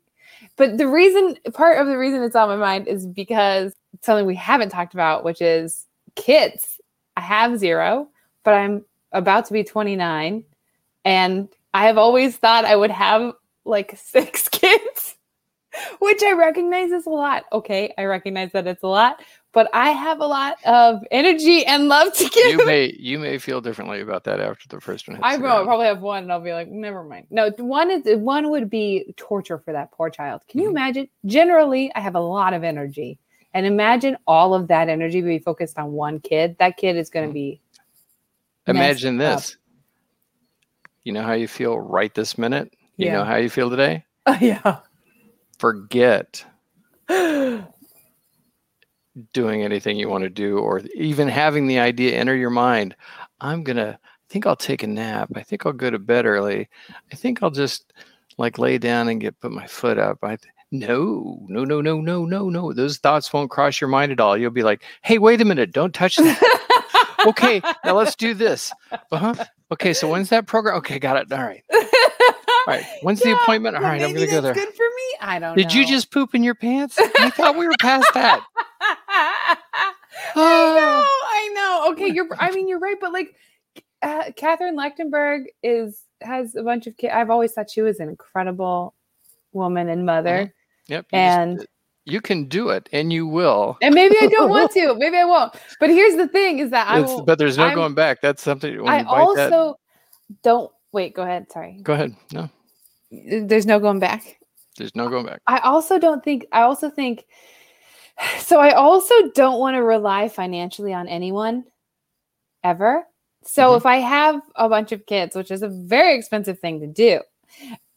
but 0.58 0.78
the 0.78 0.88
reason 0.88 1.36
part 1.54 1.78
of 1.80 1.86
the 1.88 1.98
reason 1.98 2.24
it's 2.24 2.36
on 2.36 2.48
my 2.50 2.56
mind 2.56 2.88
is 2.88 3.06
because 3.06 3.74
something 4.06 4.26
we 4.26 4.36
haven't 4.36 4.70
talked 4.70 4.94
about 4.94 5.24
which 5.24 5.42
is 5.42 5.86
kids 6.16 6.80
i 7.18 7.22
have 7.22 7.58
zero 7.58 8.08
but 8.44 8.54
i'm 8.54 8.84
about 9.12 9.46
to 9.46 9.54
be 9.54 9.64
29 9.64 10.44
and 11.06 11.50
i 11.74 11.86
have 11.88 11.98
always 11.98 12.38
thought 12.38 12.66
i 12.66 12.76
would 12.76 12.92
have 12.92 13.34
like 13.66 13.98
six 14.04 14.48
kids 14.50 15.16
which 16.00 16.24
i 16.24 16.32
recognize 16.34 16.92
is 16.92 17.06
a 17.06 17.10
lot 17.10 17.44
okay 17.52 17.94
i 17.98 18.06
recognize 18.06 18.52
that 18.54 18.66
it's 18.68 18.84
a 18.84 18.88
lot 18.88 19.22
but 19.52 19.70
i 19.74 19.90
have 19.90 20.20
a 20.22 20.26
lot 20.26 20.56
of 20.66 21.02
energy 21.12 21.66
and 21.66 21.88
love 21.88 22.14
to 22.14 22.30
give 22.30 22.52
you 22.52 22.66
may 22.66 22.96
you 22.98 23.20
may 23.20 23.38
feel 23.38 23.60
differently 23.62 24.02
about 24.02 24.24
that 24.26 24.40
after 24.40 24.68
the 24.70 24.80
first 24.80 25.08
one. 25.08 25.20
I 25.24 25.38
will 25.38 25.64
probably 25.66 25.86
have 25.88 26.02
one, 26.02 26.24
and 26.24 26.32
I'll 26.32 26.40
be 26.42 26.54
like, 26.54 26.70
never 26.70 27.04
mind. 27.04 27.28
No, 27.30 27.50
one 27.58 27.90
is 27.92 28.04
one 28.18 28.50
would 28.50 28.70
be 28.70 29.14
torture 29.18 29.58
for 29.58 29.72
that 29.72 29.92
poor 29.92 30.10
child. 30.10 30.42
Can 30.48 30.60
you 30.62 30.68
Mhm. 30.68 30.72
imagine? 30.72 31.08
Generally, 31.26 31.94
I 31.96 32.00
have 32.02 32.16
a 32.16 32.20
lot 32.20 32.54
of 32.54 32.64
energy, 32.64 33.18
and 33.56 33.66
imagine 33.66 34.18
all 34.28 34.54
of 34.54 34.68
that 34.68 34.90
energy 34.90 35.22
be 35.22 35.40
focused 35.40 35.80
on 35.80 35.94
one 35.94 36.20
kid. 36.20 36.58
That 36.60 36.76
kid 36.78 36.98
is 36.98 37.10
going 37.10 37.28
to 37.28 37.32
Mhm. 37.32 37.34
be. 37.34 37.62
Imagine 38.68 39.18
messed 39.18 39.32
up. 39.32 39.40
this. 39.40 39.58
You 41.06 41.14
know 41.14 41.24
how 41.24 41.34
you 41.34 41.48
feel 41.48 41.80
right 41.80 42.14
this 42.14 42.38
minute? 42.38 42.74
You 42.98 43.12
know 43.12 43.24
how 43.24 43.38
you 43.38 43.50
feel 43.50 43.70
today? 43.70 44.06
Oh, 44.28 44.38
yeah. 44.42 44.80
Forget 45.60 46.44
doing 49.34 49.62
anything 49.64 49.98
you 49.98 50.10
want 50.10 50.24
to 50.24 50.30
do 50.32 50.58
or 50.58 50.82
even 50.96 51.28
having 51.28 51.68
the 51.68 51.78
idea 51.80 52.18
enter 52.18 52.36
your 52.36 52.50
mind. 52.50 52.96
I'm 53.40 53.64
going 53.64 53.78
to 53.78 53.98
I 54.02 54.28
think 54.34 54.48
I'll 54.48 54.56
take 54.56 54.82
a 54.82 54.88
nap. 54.88 55.30
I 55.36 55.44
think 55.44 55.66
I'll 55.66 55.72
go 55.74 55.92
to 55.92 56.00
bed 56.00 56.26
early. 56.26 56.68
I 57.12 57.16
think 57.16 57.44
I'll 57.44 57.52
just 57.52 57.94
like 58.40 58.58
lay 58.58 58.80
down 58.80 59.08
and 59.08 59.22
get 59.22 59.40
put 59.40 59.52
my 59.52 59.68
foot 59.68 60.00
up. 60.00 60.18
I 60.24 60.36
th- 60.38 60.52
no, 60.72 61.46
no, 61.48 61.64
no, 61.64 61.82
no, 61.82 62.02
no, 62.02 62.26
no, 62.26 62.50
no. 62.50 62.74
Those 62.74 62.98
thoughts 62.98 63.32
won't 63.32 63.50
cross 63.52 63.80
your 63.80 63.90
mind 63.90 64.12
at 64.12 64.20
all. 64.20 64.38
You'll 64.38 64.52
be 64.52 64.64
like, 64.64 64.82
"Hey, 65.04 65.18
wait 65.18 65.42
a 65.42 65.46
minute. 65.46 65.72
Don't 65.72 65.94
touch 65.94 66.16
that." 66.18 67.18
okay, 67.28 67.62
now 67.84 67.96
let's 67.96 68.16
do 68.16 68.34
this. 68.34 68.72
Uh-huh. 69.12 69.34
Okay, 69.72 69.94
so 69.94 70.08
when's 70.10 70.30
that 70.30 70.46
program? 70.48 70.76
Okay, 70.78 71.00
got 71.00 71.18
it. 71.18 71.32
All 71.32 71.40
right. 71.44 71.64
All 71.74 71.82
right. 72.68 72.86
When's 73.02 73.20
the 73.22 73.32
appointment? 73.34 73.76
All 73.76 73.82
right, 73.82 74.02
I'm 74.02 74.14
going 74.14 74.26
to 74.26 74.32
go 74.32 74.42
there. 74.42 74.54
Good 74.54 74.74
for 74.74 74.84
me. 74.84 75.18
I 75.22 75.40
don't. 75.40 75.56
Did 75.56 75.74
you 75.74 75.86
just 75.86 76.12
poop 76.12 76.36
in 76.36 76.44
your 76.44 76.56
pants? 76.56 76.98
I 77.00 77.30
thought 77.32 77.58
we 77.58 77.68
were 77.68 77.74
past 77.80 78.08
that. 78.14 78.44
I 79.08 79.58
Ah. 80.36 80.76
know, 80.76 81.06
I 81.06 81.52
know. 81.54 81.92
Okay, 81.94 82.14
you're. 82.14 82.28
I 82.40 82.52
mean, 82.52 82.68
you're 82.68 82.80
right, 82.80 82.98
but 83.00 83.12
like, 83.14 83.36
uh, 84.02 84.32
Catherine 84.36 84.76
Lechtenberg 84.78 85.46
is 85.64 86.02
has 86.22 86.56
a 86.56 86.64
bunch 86.64 86.88
of 86.88 86.96
kids. 86.98 87.14
I've 87.16 87.30
always 87.30 87.52
thought 87.54 87.70
she 87.70 87.82
was 87.82 88.00
an 88.00 88.10
incredible 88.10 88.94
woman 89.56 89.90
and 89.90 90.06
mother, 90.06 90.54
Yep. 90.88 91.06
you 91.12 91.18
just- 91.18 91.38
and 91.40 91.68
you 92.06 92.22
can 92.22 92.48
do 92.48 92.70
it 92.70 92.88
and 92.94 93.12
you 93.12 93.26
will. 93.26 93.78
and 93.82 93.96
maybe 93.96 94.16
I 94.22 94.28
don't 94.28 94.50
want 94.50 94.72
to. 94.78 94.94
Maybe 94.96 95.18
I 95.18 95.26
won't. 95.26 95.56
But 95.80 95.90
here's 95.90 96.16
the 96.18 96.28
thing: 96.28 96.60
is 96.60 96.70
that 96.70 96.88
I 96.88 97.00
will. 97.02 97.24
but 97.24 97.40
there's 97.40 97.58
no 97.58 97.66
I'm- 97.66 97.76
going 97.76 97.96
back. 97.96 98.22
That's 98.22 98.44
something 98.44 98.72
I 98.72 98.76
you 98.76 98.84
bite 98.84 99.04
that. 99.06 99.52
also 99.52 99.76
don't 100.44 100.72
wait. 100.92 101.16
Go 101.16 101.24
ahead. 101.24 101.52
Sorry. 101.52 101.80
Go 101.82 101.94
ahead. 101.94 102.16
No, 102.32 102.50
There's 103.12 103.66
no 103.66 103.80
going 103.80 104.00
back. 104.00 104.38
there's 104.78 104.96
no 104.96 105.10
going 105.10 105.26
back. 105.26 105.42
I 105.48 105.60
also 105.60 105.98
don't 105.98 106.24
think 106.24 106.46
I 106.52 106.62
also 106.62 106.90
think 106.92 107.26
so 108.40 108.60
I 108.60 108.72
also 108.74 109.16
don't 109.34 109.60
want 109.60 109.76
to 109.76 109.82
rely 109.84 110.30
financially 110.30 110.94
on 110.94 111.08
anyone 111.08 111.64
ever. 112.64 113.04
So 113.48 113.72
Mhm. 113.74 113.78
if 113.78 113.86
I 113.86 113.98
have 113.98 114.42
a 114.56 114.68
bunch 114.70 114.92
of 114.92 115.06
kids, 115.06 115.36
which 115.36 115.52
is 115.52 115.62
a 115.64 115.70
very 115.70 116.16
expensive 116.16 116.60
thing 116.60 116.80
to 116.82 116.88
do, 116.88 117.22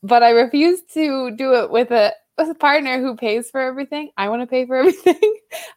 but 0.02 0.22
I 0.22 0.30
refuse 0.30 0.82
to 0.94 1.30
do 1.32 1.54
it 1.54 1.70
with 1.70 1.90
a, 1.90 2.12
with 2.36 2.48
a 2.50 2.54
partner 2.54 3.00
who 3.00 3.16
pays 3.16 3.50
for 3.50 3.60
everything. 3.60 4.10
I 4.16 4.28
want 4.28 4.42
to 4.42 4.46
pay 4.46 4.66
for 4.66 4.76
everything. 4.80 5.20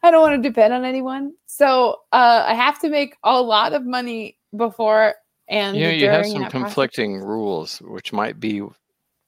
I 0.02 0.10
don't 0.10 0.20
want 0.22 0.42
to 0.42 0.48
depend 0.48 0.72
on 0.72 0.84
anyone. 0.84 1.32
So 1.46 2.00
uh, 2.12 2.44
I 2.46 2.54
have 2.54 2.78
to 2.80 2.88
make 2.88 3.16
a 3.24 3.40
lot 3.40 3.72
of 3.72 3.84
money 3.84 4.38
before 4.56 5.14
and 5.48 5.76
You 5.76 5.84
know, 5.84 5.90
you 5.90 6.08
have 6.08 6.26
some 6.26 6.42
that 6.42 6.50
process. 6.50 6.66
conflicting 6.66 7.18
rules, 7.18 7.78
which 7.82 8.12
might 8.12 8.38
be 8.40 8.62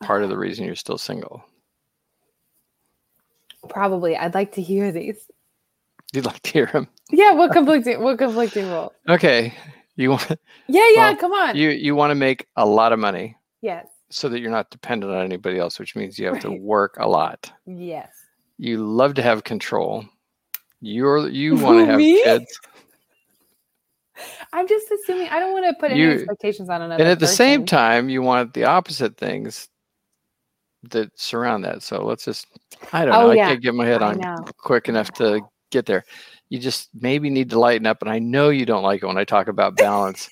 part 0.03 0.23
of 0.23 0.29
the 0.31 0.39
reason 0.39 0.65
you're 0.65 0.75
still 0.77 0.99
single. 0.99 1.45
Probably. 3.69 4.17
I'd 4.17 4.35
like 4.35 4.53
to 4.53 4.63
hear 4.63 4.93
these. 4.93 5.29
You'd 6.13 6.27
like 6.27 6.41
to 6.43 6.51
hear 6.53 6.67
them. 6.67 6.87
Yeah, 7.11 7.33
what 7.33 7.53
conflicting 7.53 8.01
what 8.01 8.19
conflicting 8.19 8.67
rule? 8.69 8.93
Okay. 9.09 9.53
You 9.97 10.11
want 10.11 10.29
Yeah, 10.69 10.87
yeah, 10.95 11.11
Well, 11.11 11.17
come 11.17 11.33
on. 11.33 11.57
you 11.57 11.71
you 11.71 11.95
want 11.95 12.11
to 12.11 12.15
make 12.15 12.47
a 12.57 12.67
lot 12.67 12.93
of 12.93 12.99
money 12.99 13.37
yes. 13.63 13.87
So 14.11 14.29
that 14.29 14.41
you're 14.41 14.51
not 14.51 14.71
dependent 14.71 15.13
on 15.13 15.25
anybody 15.25 15.59
else, 15.59 15.79
which 15.79 15.97
means 15.97 16.19
you 16.19 16.27
have 16.27 16.41
to 16.41 16.51
work 16.53 16.97
a 17.01 17.09
lot. 17.09 17.51
Yes. 17.67 18.11
You 18.59 18.79
love 18.87 19.15
to 19.15 19.23
have 19.23 19.45
control. 19.45 20.05
You're 20.81 21.29
you 21.29 21.57
want 21.57 21.79
to 21.81 21.87
have 21.91 21.97
Me? 21.97 22.23
kids. 22.23 22.61
I'm 24.53 24.69
just 24.69 24.87
assuming 24.91 25.29
I 25.29 25.41
don't 25.41 25.53
want 25.53 25.65
to 25.67 25.75
put 25.81 25.91
any 25.91 26.01
You- 26.01 26.11
expectations 26.13 26.69
on 26.71 26.83
another. 26.83 27.03
and 27.03 27.11
at 27.11 27.19
the 27.19 27.27
same 27.27 27.67
time 27.67 28.09
you 28.09 28.23
want 28.23 28.55
the 28.55 28.65
opposite 28.65 29.17
things 29.17 29.69
that 30.91 31.11
surround 31.19 31.65
that 31.65 31.83
so 31.83 32.05
let's 32.05 32.27
just 32.27 32.47
i 32.93 33.07
don't 33.07 33.15
Oh, 33.15 33.21
know 33.23 33.31
i 33.31 33.35
yeah. 33.37 33.49
can't 33.49 33.63
get 33.63 33.75
my 33.75 33.87
head 33.87 34.03
on 34.03 34.21
quick 34.59 34.87
enough 34.87 35.11
to 35.13 35.41
get 35.71 35.87
there 35.87 36.05
you 36.51 36.59
just 36.59 36.91
maybe 36.93 37.31
need 37.31 37.49
to 37.51 37.59
lighten 37.59 37.87
up 37.87 38.03
and 38.03 38.11
i 38.11 38.19
know 38.19 38.51
you 38.51 38.67
don't 38.67 38.83
like 38.83 39.03
it 39.03 39.07
when 39.07 39.17
i 39.17 39.25
talk 39.25 39.49
about 39.49 39.77
balance 39.77 40.29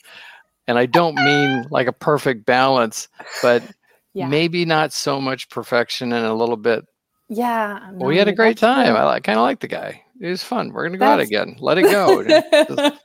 and 0.68 0.78
i 0.78 0.86
don't 0.86 1.14
mean 1.16 1.64
like 1.70 1.86
a 1.86 1.92
perfect 1.92 2.44
balance 2.46 3.08
but 3.42 3.62
Yeah. 4.14 4.28
maybe 4.28 4.66
not 4.66 4.92
so 4.92 5.22
much 5.22 5.48
perfection 5.48 6.12
and 6.12 6.26
a 6.26 6.34
little 6.34 6.58
bit 6.58 6.84
Yeah. 7.30 7.90
well, 7.92 8.08
we 8.08 8.18
had 8.18 8.28
a 8.28 8.32
great 8.34 8.58
time 8.58 8.94
i 8.94 9.04
like, 9.04 9.24
kind 9.24 9.38
of 9.38 9.42
like 9.42 9.60
the 9.60 9.68
guy 9.68 10.02
it 10.20 10.28
was 10.28 10.42
fun 10.42 10.70
we're 10.72 10.84
gonna 10.86 10.98
go 10.98 11.06
out 11.06 11.20
again 11.20 11.56
let 11.60 11.78
it 11.78 11.84
go 11.84 12.22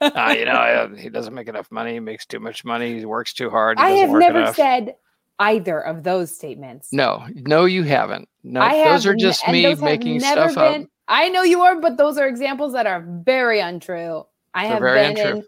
ah, 0.02 0.32
you 0.34 0.44
know 0.46 0.52
I- 0.52 0.96
he 0.98 1.08
doesn't 1.10 1.34
make 1.34 1.48
enough 1.48 1.72
money 1.72 1.94
he 1.94 2.00
makes 2.02 2.26
too 2.26 2.40
much 2.42 2.66
money 2.66 3.00
he 3.00 3.06
works 3.06 3.32
too 3.34 3.50
hard 3.50 3.78
I 3.80 3.92
have 3.92 4.10
never 4.10 4.40
enough. 4.42 4.56
said 4.58 4.96
either 5.40 5.80
of 5.80 6.02
those 6.04 6.36
statements. 6.36 6.92
No, 6.92 7.24
no, 7.36 7.66
you 7.66 7.84
haven't. 7.84 8.28
No, 8.44 8.60
I 8.60 8.84
those 8.84 9.04
have 9.04 9.14
are 9.14 9.16
just 9.16 9.48
me 9.48 9.76
making 9.76 10.20
stuff 10.20 10.56
been, 10.56 10.82
up. 10.84 10.90
I 11.08 11.30
know 11.30 11.44
you 11.44 11.62
are, 11.62 11.80
but 11.80 11.96
those 11.98 12.18
are 12.18 12.28
examples 12.28 12.74
that 12.74 12.88
are 12.88 13.06
very 13.24 13.60
untrue. 13.60 14.26
I 14.56 14.68
They're 14.68 14.72
have 14.98 15.16
been 15.16 15.26
untrue. 15.26 15.40
in 15.42 15.46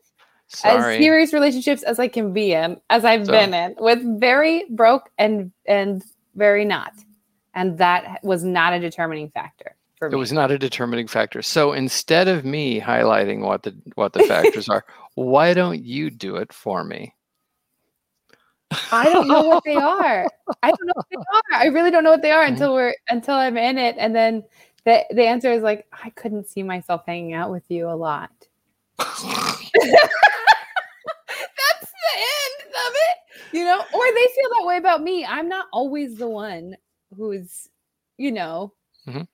as 0.64 0.84
serious 0.98 1.34
relationships 1.34 1.84
as 1.84 2.00
I 2.00 2.08
can 2.08 2.34
be 2.34 2.54
in, 2.54 2.80
as 2.90 3.06
I've 3.06 3.26
So- 3.26 3.32
been 3.32 3.54
in, 3.54 3.76
with 3.80 4.20
very 4.20 4.66
broke 4.70 5.10
and 5.18 5.52
and 5.66 6.04
very 6.36 6.66
not, 6.66 6.94
and 7.54 7.78
that 7.78 8.24
was 8.24 8.44
not 8.44 8.74
a 8.74 8.80
determining 8.80 9.30
factor 9.30 9.76
for 9.98 10.08
It 10.08 10.16
was 10.16 10.32
not 10.32 10.50
a 10.52 10.58
determining 10.58 11.08
factor. 11.08 11.42
So 11.42 11.74
instead 11.74 12.28
of 12.28 12.46
me 12.46 12.80
highlighting 12.80 13.42
what 13.42 13.64
the 13.64 13.76
what 13.96 14.14
the 14.14 14.24
factors 14.24 14.70
are, 14.70 14.86
why 15.16 15.54
don't 15.54 15.84
you 15.84 16.10
do 16.10 16.38
it 16.38 16.52
for 16.54 16.84
me? 16.84 17.14
I 18.92 19.12
don't 19.12 19.28
know 19.28 19.44
what 19.44 19.64
they 19.66 19.76
are. 19.98 20.28
I 20.64 20.70
don't 20.72 20.86
know 20.86 20.94
what 20.96 21.06
they 21.12 21.18
are. 21.18 21.62
I 21.62 21.66
really 21.68 21.92
don't 21.92 22.04
know 22.04 22.12
what 22.12 22.22
they 22.22 22.32
are 22.32 22.44
until 22.44 22.74
we're 22.74 22.96
until 23.10 23.36
I'm 23.36 23.58
in 23.58 23.78
it, 23.78 23.96
and 24.00 24.16
then 24.16 24.44
the 24.86 25.04
the 25.12 25.26
answer 25.28 25.52
is 25.52 25.62
like 25.64 25.86
I 25.92 26.10
couldn't 26.12 26.48
see 26.48 26.64
myself 26.64 27.04
hanging 27.06 27.34
out 27.34 27.52
with 27.52 27.64
you 27.70 27.90
a 27.90 27.94
lot. 27.98 28.30
That's 29.74 29.92
the 31.92 32.18
end 32.18 32.74
of 32.88 32.94
it, 32.94 33.58
you 33.58 33.64
know. 33.64 33.80
Or 33.80 34.14
they 34.14 34.28
feel 34.36 34.50
that 34.60 34.66
way 34.66 34.78
about 34.78 35.02
me. 35.02 35.26
I'm 35.26 35.48
not 35.48 35.68
always 35.72 36.18
the 36.18 36.30
one 36.30 36.76
who's, 37.16 37.68
you 38.18 38.32
know, 38.32 38.74
Mhm. 39.08 39.28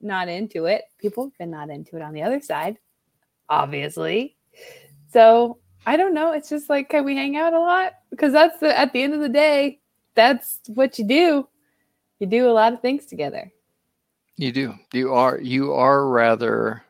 not 0.00 0.28
into 0.28 0.66
it. 0.66 0.84
People 0.98 1.24
have 1.24 1.38
been 1.38 1.50
not 1.50 1.70
into 1.70 1.96
it 1.96 2.02
on 2.02 2.12
the 2.12 2.22
other 2.22 2.40
side, 2.40 2.78
obviously. 3.48 4.36
So 5.12 5.58
I 5.86 5.96
don't 5.96 6.14
know. 6.14 6.32
It's 6.32 6.48
just 6.48 6.70
like, 6.70 6.88
can 6.88 7.04
we 7.04 7.16
hang 7.16 7.36
out 7.36 7.52
a 7.52 7.60
lot? 7.60 7.92
Because 8.10 8.32
that's 8.32 8.58
the, 8.58 8.76
at 8.78 8.92
the 8.92 9.02
end 9.02 9.14
of 9.14 9.20
the 9.20 9.28
day, 9.28 9.80
that's 10.14 10.60
what 10.68 10.98
you 10.98 11.06
do. 11.06 11.48
You 12.20 12.26
do 12.26 12.48
a 12.48 12.52
lot 12.52 12.72
of 12.72 12.80
things 12.80 13.06
together. 13.06 13.52
You 14.36 14.52
do. 14.52 14.74
You 14.92 15.12
are 15.14 15.40
you 15.40 15.72
are 15.74 16.08
rather 16.08 16.82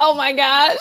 oh 0.00 0.14
my 0.14 0.32
gosh. 0.32 0.78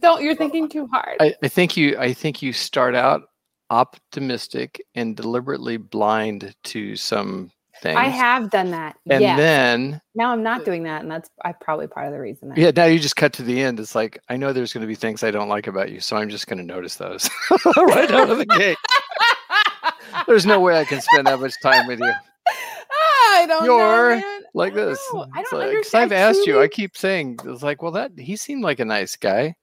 Don't 0.00 0.22
you're 0.22 0.36
thinking 0.36 0.68
too 0.68 0.86
hard. 0.86 1.16
I, 1.20 1.34
I 1.42 1.48
think 1.48 1.76
you 1.76 1.98
I 1.98 2.12
think 2.12 2.42
you 2.42 2.52
start 2.52 2.94
out 2.94 3.30
optimistic 3.70 4.82
and 4.94 5.16
deliberately 5.16 5.76
blind 5.76 6.54
to 6.64 6.96
some 6.96 7.50
things. 7.82 7.96
I 7.96 8.04
have 8.08 8.50
done 8.50 8.70
that. 8.70 8.96
And 9.08 9.20
yes. 9.20 9.36
then 9.36 10.00
now 10.14 10.30
I'm 10.30 10.42
not 10.42 10.64
doing 10.64 10.84
that, 10.84 11.02
and 11.02 11.10
that's 11.10 11.28
I 11.44 11.52
probably 11.52 11.88
part 11.88 12.06
of 12.06 12.12
the 12.12 12.20
reason. 12.20 12.52
Yeah, 12.56 12.70
now 12.74 12.84
you 12.84 12.98
just 12.98 13.16
cut 13.16 13.32
to 13.34 13.42
the 13.42 13.60
end. 13.60 13.80
It's 13.80 13.94
like 13.94 14.20
I 14.28 14.36
know 14.36 14.52
there's 14.52 14.72
going 14.72 14.82
to 14.82 14.88
be 14.88 14.94
things 14.94 15.24
I 15.24 15.30
don't 15.30 15.48
like 15.48 15.66
about 15.66 15.90
you, 15.90 16.00
so 16.00 16.16
I'm 16.16 16.28
just 16.28 16.46
going 16.46 16.58
to 16.58 16.64
notice 16.64 16.96
those 16.96 17.28
right 17.76 18.10
out 18.10 18.30
of 18.30 18.38
the 18.38 18.46
gate. 18.46 18.78
There's 20.26 20.44
no 20.44 20.60
way 20.60 20.78
I 20.78 20.84
can 20.84 21.00
spend 21.00 21.26
that 21.26 21.40
much 21.40 21.54
time 21.62 21.86
with 21.86 21.98
you 22.00 22.12
I 23.30 23.46
don't 23.46 23.64
You're 23.64 24.16
know, 24.16 24.40
like 24.54 24.72
I 24.72 24.76
don't 24.76 24.86
this. 24.88 25.00
I 25.12 25.42
don't 25.42 25.52
like, 25.60 25.68
understand. 25.68 26.04
I've 26.04 26.12
asked 26.12 26.46
you. 26.46 26.60
I 26.60 26.68
keep 26.68 26.96
saying 26.96 27.38
it's 27.44 27.62
like, 27.62 27.82
well, 27.82 27.92
that 27.92 28.12
he 28.18 28.36
seemed 28.36 28.62
like 28.62 28.80
a 28.80 28.84
nice 28.84 29.16
guy. 29.16 29.54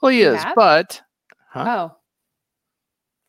Well, 0.00 0.10
he 0.12 0.22
is, 0.22 0.42
but 0.56 1.00
huh? 1.50 1.88
Oh, 1.90 1.96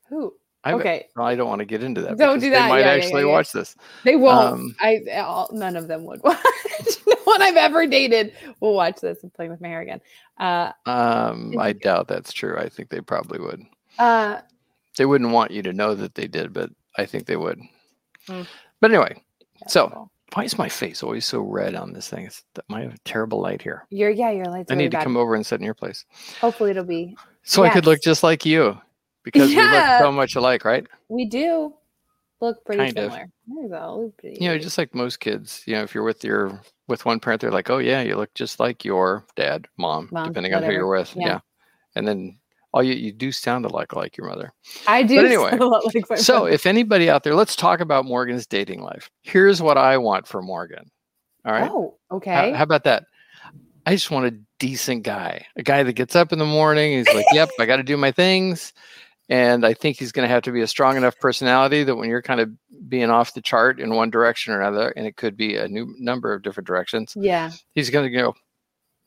who? 0.09 0.33
I've- 0.65 0.79
okay, 0.79 1.07
well, 1.15 1.25
I 1.25 1.35
don't 1.35 1.49
want 1.49 1.59
to 1.59 1.65
get 1.65 1.83
into 1.83 2.01
that. 2.03 2.17
Don't 2.17 2.39
do 2.39 2.49
They 2.49 2.55
that. 2.55 2.69
might 2.69 2.79
Yeah, 2.81 2.91
actually 2.91 3.23
yeah, 3.23 3.27
watch 3.31 3.51
this. 3.51 3.75
they 4.05 4.15
won't. 4.15 4.53
Um, 4.53 4.75
I 4.79 5.01
all, 5.17 5.49
none 5.51 5.75
of 5.75 5.87
them 5.89 6.05
would 6.05 6.23
watch. 6.23 6.37
no 7.07 7.15
one 7.25 7.41
I've 7.41 7.57
ever 7.57 7.85
dated 7.85 8.33
will 8.61 8.73
watch 8.73 9.01
this 9.01 9.21
and 9.23 9.33
playing 9.33 9.51
with 9.51 9.59
my 9.59 9.67
hair 9.67 9.81
again. 9.81 9.99
Uh, 10.39 10.71
Um, 10.85 11.53
I 11.59 11.73
doubt 11.73 12.07
that's 12.07 12.31
true. 12.31 12.57
I 12.57 12.69
think 12.69 12.89
they 12.89 13.01
probably 13.01 13.39
would. 13.39 13.61
uh, 13.99 14.39
They 14.97 15.05
wouldn't 15.05 15.31
want 15.31 15.51
you 15.51 15.61
to 15.63 15.73
know 15.73 15.95
that 15.95 16.15
they 16.15 16.27
did, 16.27 16.53
but 16.53 16.69
I 16.97 17.05
think 17.07 17.25
they 17.25 17.35
would. 17.37 17.59
Mm. 18.29 18.47
But 18.79 18.91
anyway, 18.91 19.21
So, 19.67 20.09
why 20.33 20.43
is 20.43 20.57
my 20.57 20.69
face 20.69 21.03
always 21.03 21.25
so 21.25 21.39
red 21.41 21.75
on 21.75 21.93
this 21.93 22.09
thing? 22.09 22.25
It's 22.25 22.43
I 22.71 22.81
have 22.81 22.93
a 22.95 22.97
terrible 23.05 23.39
light 23.41 23.61
here. 23.61 23.85
your 23.89 24.09
yeah, 24.09 24.31
your 24.31 24.45
lights. 24.45 24.71
I 24.71 24.73
really 24.75 24.85
need 24.85 24.91
to 24.91 24.97
bad. 24.97 25.03
come 25.03 25.17
over 25.17 25.35
and 25.35 25.45
sit 25.45 25.59
in 25.59 25.65
your 25.65 25.73
place 25.75 26.05
Hopefully, 26.41 26.71
it'll 26.71 26.83
be. 26.83 27.15
so 27.43 27.63
I 27.63 27.69
could 27.69 27.85
look 27.85 28.01
just 28.01 28.23
like 28.23 28.45
you 28.45 28.79
because 29.23 29.49
we 29.49 29.55
look 29.57 29.99
so 29.99 30.11
much 30.11 30.35
alike, 30.35 30.65
right? 30.65 30.85
We 31.09 31.25
do 31.25 31.73
look 32.41 32.65
pretty 32.65 32.79
Kind 32.85 32.97
of. 32.97 33.03
similar. 33.11 33.29
There 33.47 33.63
you 33.63 33.69
go. 33.69 34.13
pretty 34.17 34.37
You 34.43 34.49
know, 34.49 34.57
just 34.57 34.77
like 34.77 34.93
most 34.95 35.19
kids. 35.19 35.63
You 35.65 35.75
know, 35.75 35.83
if 35.83 35.93
you're 35.95 36.03
with 36.03 36.23
your 36.23 36.59
with 36.87 37.05
one 37.05 37.19
parent, 37.19 37.39
they're 37.41 37.51
like, 37.51 37.69
"Oh 37.69 37.77
yeah, 37.77 38.01
you 38.01 38.15
look 38.17 38.33
just 38.33 38.59
like 38.59 38.83
your 38.83 39.25
dad, 39.35 39.67
mom, 39.77 40.09
Mom, 40.11 40.27
depending 40.27 40.53
on 40.53 40.63
who 40.63 40.71
you're 40.71 40.87
with." 40.87 41.15
Yeah. 41.15 41.27
Yeah. 41.27 41.39
And 41.95 42.07
then 42.07 42.39
all 42.73 42.83
you 42.83 42.93
you 42.93 43.11
do 43.11 43.31
sound 43.31 43.65
alike 43.65 43.93
like 43.95 44.17
your 44.17 44.27
mother. 44.27 44.51
I 44.87 45.03
do. 45.03 45.15
but 45.17 45.25
anyway, 45.25 45.49
sound 45.51 45.61
a 45.61 45.67
lot 45.67 45.85
like 45.93 46.09
my 46.09 46.15
So, 46.15 46.39
brother. 46.41 46.49
if 46.51 46.65
anybody 46.65 47.09
out 47.09 47.23
there, 47.23 47.35
let's 47.35 47.55
talk 47.55 47.79
about 47.79 48.05
Morgan's 48.05 48.47
dating 48.47 48.81
life. 48.81 49.09
Here's 49.21 49.61
what 49.61 49.77
I 49.77 49.97
want 49.97 50.27
for 50.27 50.41
Morgan. 50.41 50.89
All 51.45 51.51
right. 51.53 51.69
oh, 51.71 51.97
okay. 52.11 52.51
How, 52.51 52.57
how 52.57 52.63
about 52.63 52.83
that? 52.85 53.05
I 53.85 53.93
just 53.93 54.11
want 54.11 54.25
a 54.27 54.39
decent 54.59 55.03
guy, 55.03 55.45
a 55.57 55.63
guy 55.63 55.83
that 55.83 55.93
gets 55.93 56.15
up 56.15 56.31
in 56.31 56.39
the 56.39 56.45
morning. 56.45 56.93
He's 56.97 57.13
like, 57.13 57.25
"Yep, 57.33 57.49
I 57.59 57.65
got 57.65 57.77
to 57.77 57.83
do 57.83 57.97
my 57.97 58.11
things," 58.13 58.71
and 59.29 59.65
I 59.65 59.73
think 59.73 59.99
he's 59.99 60.13
going 60.13 60.27
to 60.27 60.33
have 60.33 60.43
to 60.43 60.53
be 60.53 60.61
a 60.61 60.67
strong 60.67 60.95
enough 60.95 61.19
personality 61.19 61.83
that 61.83 61.95
when 61.97 62.07
you're 62.09 62.21
kind 62.21 62.39
of 62.39 62.49
being 62.87 63.09
off 63.09 63.33
the 63.33 63.41
chart 63.41 63.81
in 63.81 63.93
one 63.95 64.09
direction 64.09 64.53
or 64.53 64.61
another, 64.61 64.91
and 64.95 65.05
it 65.05 65.17
could 65.17 65.35
be 65.35 65.57
a 65.57 65.67
new 65.67 65.93
number 65.99 66.33
of 66.33 66.43
different 66.43 66.65
directions, 66.65 67.13
yeah. 67.17 67.51
he's 67.75 67.89
going 67.89 68.09
to 68.09 68.17
go, 68.17 68.33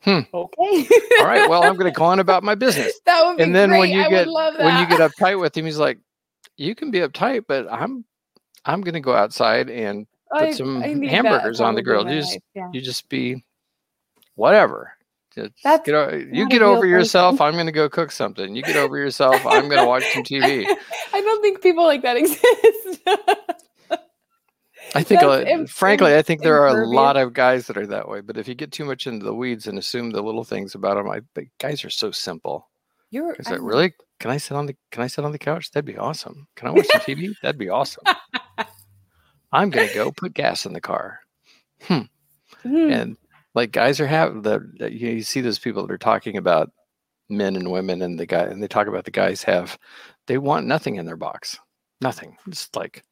Hmm. 0.03 0.21
Okay. 0.33 0.89
"All 1.19 1.25
right, 1.27 1.49
well, 1.49 1.65
I'm 1.65 1.75
going 1.77 1.93
to 1.93 1.97
go 1.99 2.05
on 2.05 2.21
about 2.21 2.43
my 2.43 2.55
business." 2.55 2.93
that 3.07 3.25
would 3.27 3.39
be 3.39 3.43
And 3.43 3.55
then 3.55 3.71
great. 3.71 3.79
when 3.81 3.91
you 3.91 4.03
I 4.03 4.09
get 4.11 4.27
would 4.27 4.33
love 4.33 4.55
that. 4.57 4.65
when 4.65 4.79
you 4.81 4.87
get 4.97 5.01
uptight 5.11 5.41
with 5.41 5.57
him, 5.57 5.65
he's 5.65 5.79
like, 5.79 5.99
"You 6.57 6.75
can 6.75 6.91
be 6.91 7.01
uptight, 7.01 7.45
but 7.49 7.67
I'm 7.71 8.05
I'm 8.65 8.83
going 8.83 8.95
to 8.95 9.01
go 9.01 9.15
outside 9.15 9.71
and 9.71 10.07
I- 10.33 10.53
some 10.53 10.83
I 10.83 10.89
hamburgers 11.07 11.61
on 11.61 11.75
the 11.75 11.83
grill. 11.83 12.09
You 12.09 12.21
just- 12.21 12.39
yeah. 12.55 12.69
you 12.73 12.81
just 12.81 13.09
be 13.09 13.45
whatever." 14.35 14.93
Just 15.35 15.53
That's 15.63 15.85
get 15.85 15.95
o- 15.95 16.17
you 16.33 16.49
get 16.49 16.63
over 16.63 16.87
yourself. 16.87 17.35
person. 17.35 17.47
I'm 17.47 17.53
going 17.55 17.67
to 17.67 17.73
go 17.73 17.91
cook 17.91 18.11
something. 18.11 18.57
You 18.57 18.63
get 18.63 18.77
over 18.77 18.97
yourself. 18.97 19.45
I'm 19.45 19.69
going 19.69 19.83
to 19.83 19.87
watch 19.87 20.05
some 20.15 20.23
TV. 20.23 20.65
I 21.13 21.21
don't 21.21 21.43
think 21.43 21.61
people 21.63 21.85
like 21.85 22.01
that 22.03 22.17
exist. 22.17 23.03
I 24.95 25.03
think, 25.03 25.23
im- 25.23 25.67
frankly, 25.67 26.13
im- 26.13 26.19
I 26.19 26.23
think 26.23 26.43
there 26.43 26.61
are 26.67 26.83
a 26.83 26.87
lot 26.89 27.17
of 27.17 27.33
guys 27.33 27.67
that 27.67 27.77
are 27.77 27.87
that 27.89 28.09
way. 28.09 28.21
But 28.21 28.37
if 28.37 28.47
you 28.49 28.55
get 28.55 28.73
too 28.73 28.85
much 28.85 29.07
into 29.07 29.25
the 29.25 29.35
weeds 29.35 29.67
and 29.67 29.79
assume 29.79 30.11
the 30.11 30.23
little 30.23 30.45
things 30.45 30.75
about 30.75 30.97
them, 30.97 31.11
I 31.11 31.21
think 31.35 31.51
guys 31.59 31.85
are 31.85 31.91
so 31.91 32.11
simple. 32.11 32.69
You're 33.11 33.35
Is 33.35 33.47
that 33.47 33.61
really? 33.63 33.95
Can 34.19 34.31
I 34.31 34.37
sit 34.39 34.57
on 34.57 34.67
the 34.67 34.77
Can 34.91 35.03
I 35.03 35.07
sit 35.07 35.25
on 35.25 35.33
the 35.33 35.39
couch? 35.39 35.71
That'd 35.71 35.85
be 35.85 35.99
awesome. 35.99 36.47
Can 36.57 36.69
I 36.69 36.71
watch 36.73 36.87
some 36.87 37.01
TV? 37.03 37.35
That'd 37.43 37.59
be 37.59 37.69
awesome. 37.69 38.05
I'm 39.53 39.71
gonna 39.71 39.93
go 39.95 40.11
put 40.11 40.35
gas 40.35 40.67
in 40.67 40.73
the 40.73 40.81
car. 40.81 41.21
hmm, 41.83 42.01
And 42.65 43.17
like 43.55 43.73
guys 43.73 44.01
are 44.01 44.07
having 44.07 44.43
the 44.43 44.61
you, 44.81 45.11
you 45.11 45.23
see 45.23 45.41
those 45.41 45.59
people 45.59 45.87
that 45.87 45.93
are 45.93 45.99
talking 45.99 46.37
about 46.37 46.71
men 47.29 47.57
and 47.57 47.71
women 47.71 48.03
and 48.03 48.19
the 48.19 48.27
guy 48.27 48.43
and 48.45 48.63
they 48.63 48.69
talk 48.69 48.87
about 48.87 49.05
the 49.05 49.11
guys 49.11 49.43
have 49.45 49.79
they 50.27 50.39
want 50.39 50.67
nothing 50.67 50.97
in 50.97 51.07
their 51.07 51.17
box. 51.17 51.59
Nothing. 52.01 52.37
It's 52.49 52.69
like 52.75 53.05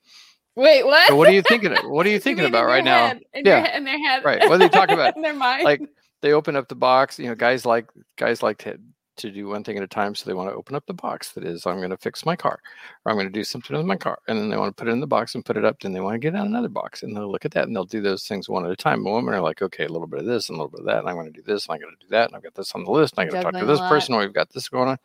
Wait, 0.57 0.85
what? 0.85 1.09
so 1.09 1.17
what 1.17 1.29
are 1.29 1.33
you 1.33 1.43
thinking 1.43 1.73
what 1.91 2.07
are 2.07 2.09
you 2.09 2.15
You 2.15 2.21
thinking 2.21 2.45
mean 2.45 2.53
about 2.53 2.67
right 2.67 2.85
now? 2.85 3.09
head, 3.09 3.23
In 3.35 3.45
Yeah. 3.47 3.63
Their, 3.63 3.77
in 3.77 3.85
their 3.85 3.99
head. 3.99 4.25
Right. 4.25 4.41
What 4.41 4.53
are 4.53 4.59
they 4.59 4.69
talking 4.69 4.95
about? 4.95 5.17
in 5.17 5.23
their 5.23 5.35
mind. 5.35 5.65
Like 5.65 5.81
they 6.23 6.33
open 6.33 6.57
up 6.57 6.69
the 6.69 6.75
box, 6.75 7.19
you 7.19 7.27
know, 7.27 7.35
guys 7.35 7.67
like 7.67 7.91
guys 8.17 8.43
like 8.43 8.59
to 8.59 8.79
to 9.17 9.31
do 9.31 9.47
one 9.47 9.63
thing 9.63 9.77
at 9.77 9.83
a 9.83 9.87
time. 9.89 10.15
So 10.15 10.25
they 10.29 10.35
want 10.35 10.51
to 10.51 10.55
open 10.57 10.75
up 10.75 10.87
the 10.87 10.95
box 10.95 11.33
that 11.33 11.45
is, 11.45 11.67
I'm 11.67 11.77
going 11.79 11.91
to 11.91 11.97
fix 11.97 12.27
my 12.27 12.35
car 12.35 12.59
or 13.05 13.13
I'm 13.13 13.17
going 13.17 13.29
to 13.29 13.33
do 13.33 13.45
something 13.45 13.77
with 13.77 13.87
my 13.87 13.97
car. 13.97 14.19
And 14.27 14.39
then 14.39 14.49
they 14.51 14.57
want 14.57 14.77
to 14.77 14.81
put 14.81 14.89
it 14.89 14.93
in 14.93 15.01
the 15.01 15.07
box 15.07 15.35
and 15.35 15.45
put 15.45 15.57
it 15.57 15.65
up. 15.65 15.79
Then 15.81 15.93
they 15.93 16.01
want 16.01 16.15
to 16.15 16.19
get 16.19 16.35
out 16.35 16.47
another 16.47 16.69
box 16.69 17.03
and 17.03 17.17
they'll 17.17 17.31
look 17.31 17.45
at 17.45 17.53
that 17.53 17.69
and 17.69 17.77
they'll 17.77 17.85
do 17.85 18.01
those 18.01 18.27
things 18.27 18.49
one 18.49 18.65
at 18.65 18.73
a 18.73 18.77
time. 18.77 19.07
And 19.07 19.15
women 19.15 19.35
are 19.35 19.41
like, 19.41 19.63
okay, 19.63 19.85
a 19.85 19.89
little 19.89 20.09
bit 20.09 20.19
of 20.21 20.27
this 20.27 20.49
and 20.49 20.57
a 20.57 20.59
little 20.61 20.71
bit 20.71 20.81
of 20.81 20.87
that. 20.87 20.99
And 20.99 21.09
I'm 21.09 21.15
going 21.15 21.33
to 21.33 21.41
do 21.41 21.43
this 21.43 21.67
and 21.67 21.75
I'm 21.75 21.81
going 21.81 21.95
to 21.97 22.05
do 22.07 22.11
that. 22.11 22.29
And 22.29 22.37
I've 22.37 22.43
got 22.43 22.55
this 22.55 22.73
on 22.75 22.85
the 22.85 22.91
list. 22.91 23.15
And 23.17 23.29
I 23.29 23.31
got 23.31 23.37
to 23.39 23.53
talk 23.53 23.61
to 23.61 23.67
this 23.67 23.81
person. 23.81 24.17
We've 24.17 24.33
got 24.33 24.51
this 24.53 24.69
going 24.69 24.89
on. 24.89 24.99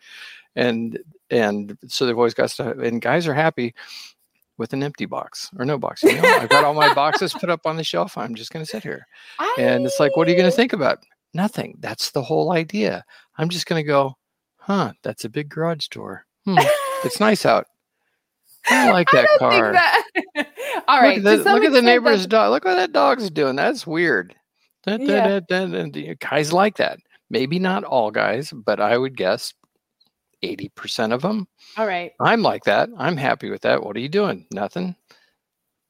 And, 0.56 0.98
and 1.30 1.78
so 1.88 2.06
they've 2.08 2.18
always 2.18 2.34
got 2.34 2.50
stuff. 2.50 2.78
And 2.78 3.02
guys 3.02 3.28
are 3.28 3.34
happy 3.36 3.76
with 4.60 4.74
an 4.74 4.84
empty 4.84 5.06
box 5.06 5.50
or 5.58 5.66
no 5.66 5.78
box. 5.80 6.04
You 6.04 6.22
know, 6.22 6.28
I've 6.38 6.50
got 6.50 6.64
all 6.66 6.74
my 6.76 6.94
boxes 6.94 7.34
put 7.34 7.50
up 7.50 7.62
on 7.66 7.78
the 7.78 7.84
shelf. 7.84 8.18
I'm 8.18 8.36
just 8.36 8.52
going 8.52 8.64
to 8.64 8.70
sit 8.70 8.84
here. 8.84 9.08
And 9.58 9.86
it's 9.86 10.00
like, 10.00 10.16
what 10.16 10.28
are 10.28 10.32
you 10.32 10.38
going 10.38 10.50
to 10.52 10.56
think 10.56 10.74
about? 10.74 11.00
Nothing. 11.34 11.76
That's 11.80 12.12
the 12.12 12.22
whole 12.22 12.52
idea. 12.52 13.04
I'm 13.38 13.50
just 13.50 13.66
going 13.66 13.82
to 13.82 13.88
go, 13.88 14.16
huh, 14.58 14.92
that's 15.02 15.26
a 15.26 15.30
big 15.30 15.50
garage 15.50 15.88
door. 15.88 16.26
Hmm, 16.46 16.58
it's 17.04 17.20
nice 17.22 17.46
out. 17.46 17.66
I 18.68 18.92
like 18.92 19.08
that 19.14 19.28
I 19.36 19.38
car. 19.38 19.72
That... 19.74 20.04
All 20.88 20.96
Look 20.98 21.04
right. 21.04 21.18
at, 21.18 21.24
the, 21.24 21.38
look 21.38 21.64
at 21.64 21.72
the 21.72 21.82
neighbor's 21.82 22.24
that's- 22.24 22.28
dog. 22.28 22.52
Look 22.52 22.66
what 22.66 22.76
that 22.76 22.92
dog's 22.92 23.30
doing. 23.32 23.56
That's 23.56 23.88
weird. 23.88 24.36
Da, 24.86 24.98
da, 24.98 25.40
Yeah. 25.50 25.88
da. 25.88 26.14
Guys 26.20 26.52
like 26.54 26.78
that. 26.78 27.00
Maybe 27.32 27.60
not 27.60 27.84
all 27.84 28.10
guys, 28.10 28.52
but 28.52 28.80
I 28.80 28.98
would 28.98 29.16
guess 29.16 29.54
80% 30.44 31.14
of 31.14 31.22
them. 31.22 31.48
All 31.78 31.88
right. 31.88 32.12
I'm 32.20 32.42
like 32.42 32.64
that. 32.66 32.90
I'm 32.98 33.18
happy 33.18 33.50
with 33.50 33.62
that. 33.62 33.84
What 33.84 33.96
are 33.96 34.00
you 34.00 34.10
doing? 34.10 34.46
Nothing. 34.52 34.96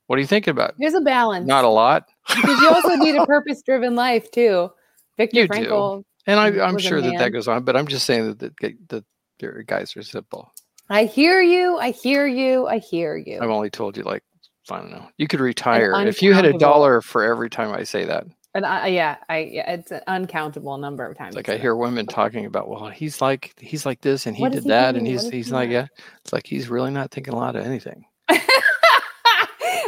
What 0.07 0.17
are 0.17 0.21
you 0.21 0.27
thinking 0.27 0.51
about? 0.51 0.73
There's 0.79 0.95
a 0.95 1.01
balance. 1.01 1.47
Not 1.47 1.65
a 1.65 1.69
lot. 1.69 2.05
because 2.27 2.59
you 2.62 2.69
also 2.69 2.95
need 2.95 3.15
a 3.15 3.25
purpose-driven 3.27 3.95
life 3.95 4.31
too. 4.31 4.71
Victor 5.17 5.41
You 5.41 5.47
do. 5.47 5.53
Frankl. 5.53 6.03
And 6.25 6.39
I, 6.39 6.65
I'm 6.65 6.77
sure 6.77 7.01
that 7.01 7.17
that 7.17 7.29
goes 7.29 7.47
on, 7.47 7.63
but 7.63 7.75
I'm 7.75 7.88
just 7.88 8.05
saying 8.05 8.27
that 8.27 8.39
the, 8.39 8.75
the, 8.89 9.03
the 9.39 9.63
guys 9.65 9.95
are 9.95 10.03
simple. 10.03 10.51
I 10.89 11.05
hear 11.05 11.41
you. 11.41 11.77
I 11.77 11.91
hear 11.91 12.25
you. 12.25 12.67
I 12.67 12.79
hear 12.79 13.15
you. 13.15 13.39
I've 13.41 13.49
only 13.49 13.69
told 13.69 13.95
you 13.97 14.03
like 14.03 14.23
I 14.71 14.77
don't 14.79 14.91
know. 14.91 15.07
You 15.17 15.27
could 15.27 15.39
retire 15.39 15.93
if 16.07 16.21
you 16.21 16.33
had 16.33 16.45
a 16.45 16.53
dollar 16.53 17.01
for 17.01 17.23
every 17.23 17.49
time 17.49 17.73
I 17.73 17.83
say 17.83 18.05
that. 18.05 18.25
And 18.59 18.65
I, 18.65 18.87
yeah, 18.87 19.15
I 19.29 19.37
yeah, 19.39 19.71
it's 19.71 19.89
an 19.91 20.01
uncountable 20.07 20.77
number 20.77 21.05
of 21.05 21.17
times. 21.17 21.33
Like 21.33 21.47
I 21.47 21.57
hear 21.57 21.77
women 21.77 22.05
talking 22.07 22.45
about, 22.45 22.67
well, 22.67 22.89
he's 22.89 23.21
like 23.21 23.53
he's 23.57 23.85
like 23.85 24.01
this 24.01 24.25
and 24.25 24.35
he 24.35 24.41
What 24.41 24.51
did 24.51 24.63
he 24.63 24.69
that 24.69 24.97
and 24.97 25.07
he's 25.07 25.23
What 25.23 25.27
is 25.27 25.31
he's 25.33 25.45
he 25.47 25.51
like 25.53 25.69
not? 25.69 25.73
yeah. 25.73 25.87
It's 26.23 26.33
like 26.33 26.45
he's 26.45 26.67
really 26.67 26.91
not 26.91 27.09
thinking 27.09 27.33
a 27.33 27.37
lot 27.37 27.55
of 27.55 27.65
anything. 27.65 28.03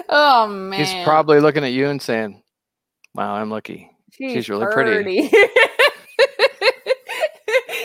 oh 0.09 0.47
man, 0.47 0.79
He's 0.79 0.93
probably 1.03 1.41
looking 1.41 1.65
at 1.65 1.73
you 1.73 1.89
and 1.89 2.01
saying, 2.01 2.41
"Wow, 3.13 3.35
I'm 3.35 3.51
lucky." 3.51 3.91
she's 4.13 4.47
really 4.49 4.67
pretty. 4.71 5.27
pretty. 5.27 5.27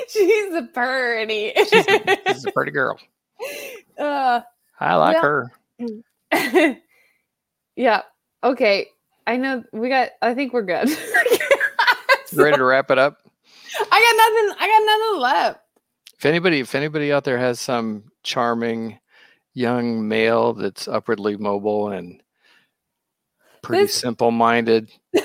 she's 0.08 0.54
a 0.54 0.62
pretty. 0.72 1.52
She's 1.56 1.72
a, 1.88 2.16
she's 2.28 2.44
a 2.46 2.52
pretty 2.52 2.70
girl. 2.70 2.96
uh, 3.98 4.40
I 4.78 4.94
like 4.94 5.20
Well- 5.22 5.50
her. 6.32 6.32
yeah. 7.76 8.02
Okay. 8.44 8.86
I 9.26 9.36
know 9.36 9.64
we 9.72 9.88
got. 9.88 10.10
I 10.22 10.34
think 10.34 10.52
we're 10.52 10.62
good. 10.62 10.88
You 12.32 12.42
ready 12.42 12.56
to 12.56 12.64
wrap 12.64 12.90
it 12.90 12.98
up? 12.98 13.22
I 13.80 13.84
got 13.88 14.16
nothing. 14.18 14.56
I 14.60 14.66
got 14.68 14.84
nothing 14.84 15.20
left. 15.22 15.60
If 16.18 16.26
anybody, 16.26 16.58
if 16.60 16.74
anybody 16.74 17.12
out 17.12 17.24
there 17.24 17.38
has 17.38 17.60
some 17.60 18.04
charming 18.24 18.98
young 19.54 20.06
male 20.06 20.52
that's 20.52 20.88
upwardly 20.88 21.36
mobile 21.36 21.90
and 21.90 22.20
pretty 23.62 23.84
This- 23.84 23.94
simple-minded, 23.94 24.90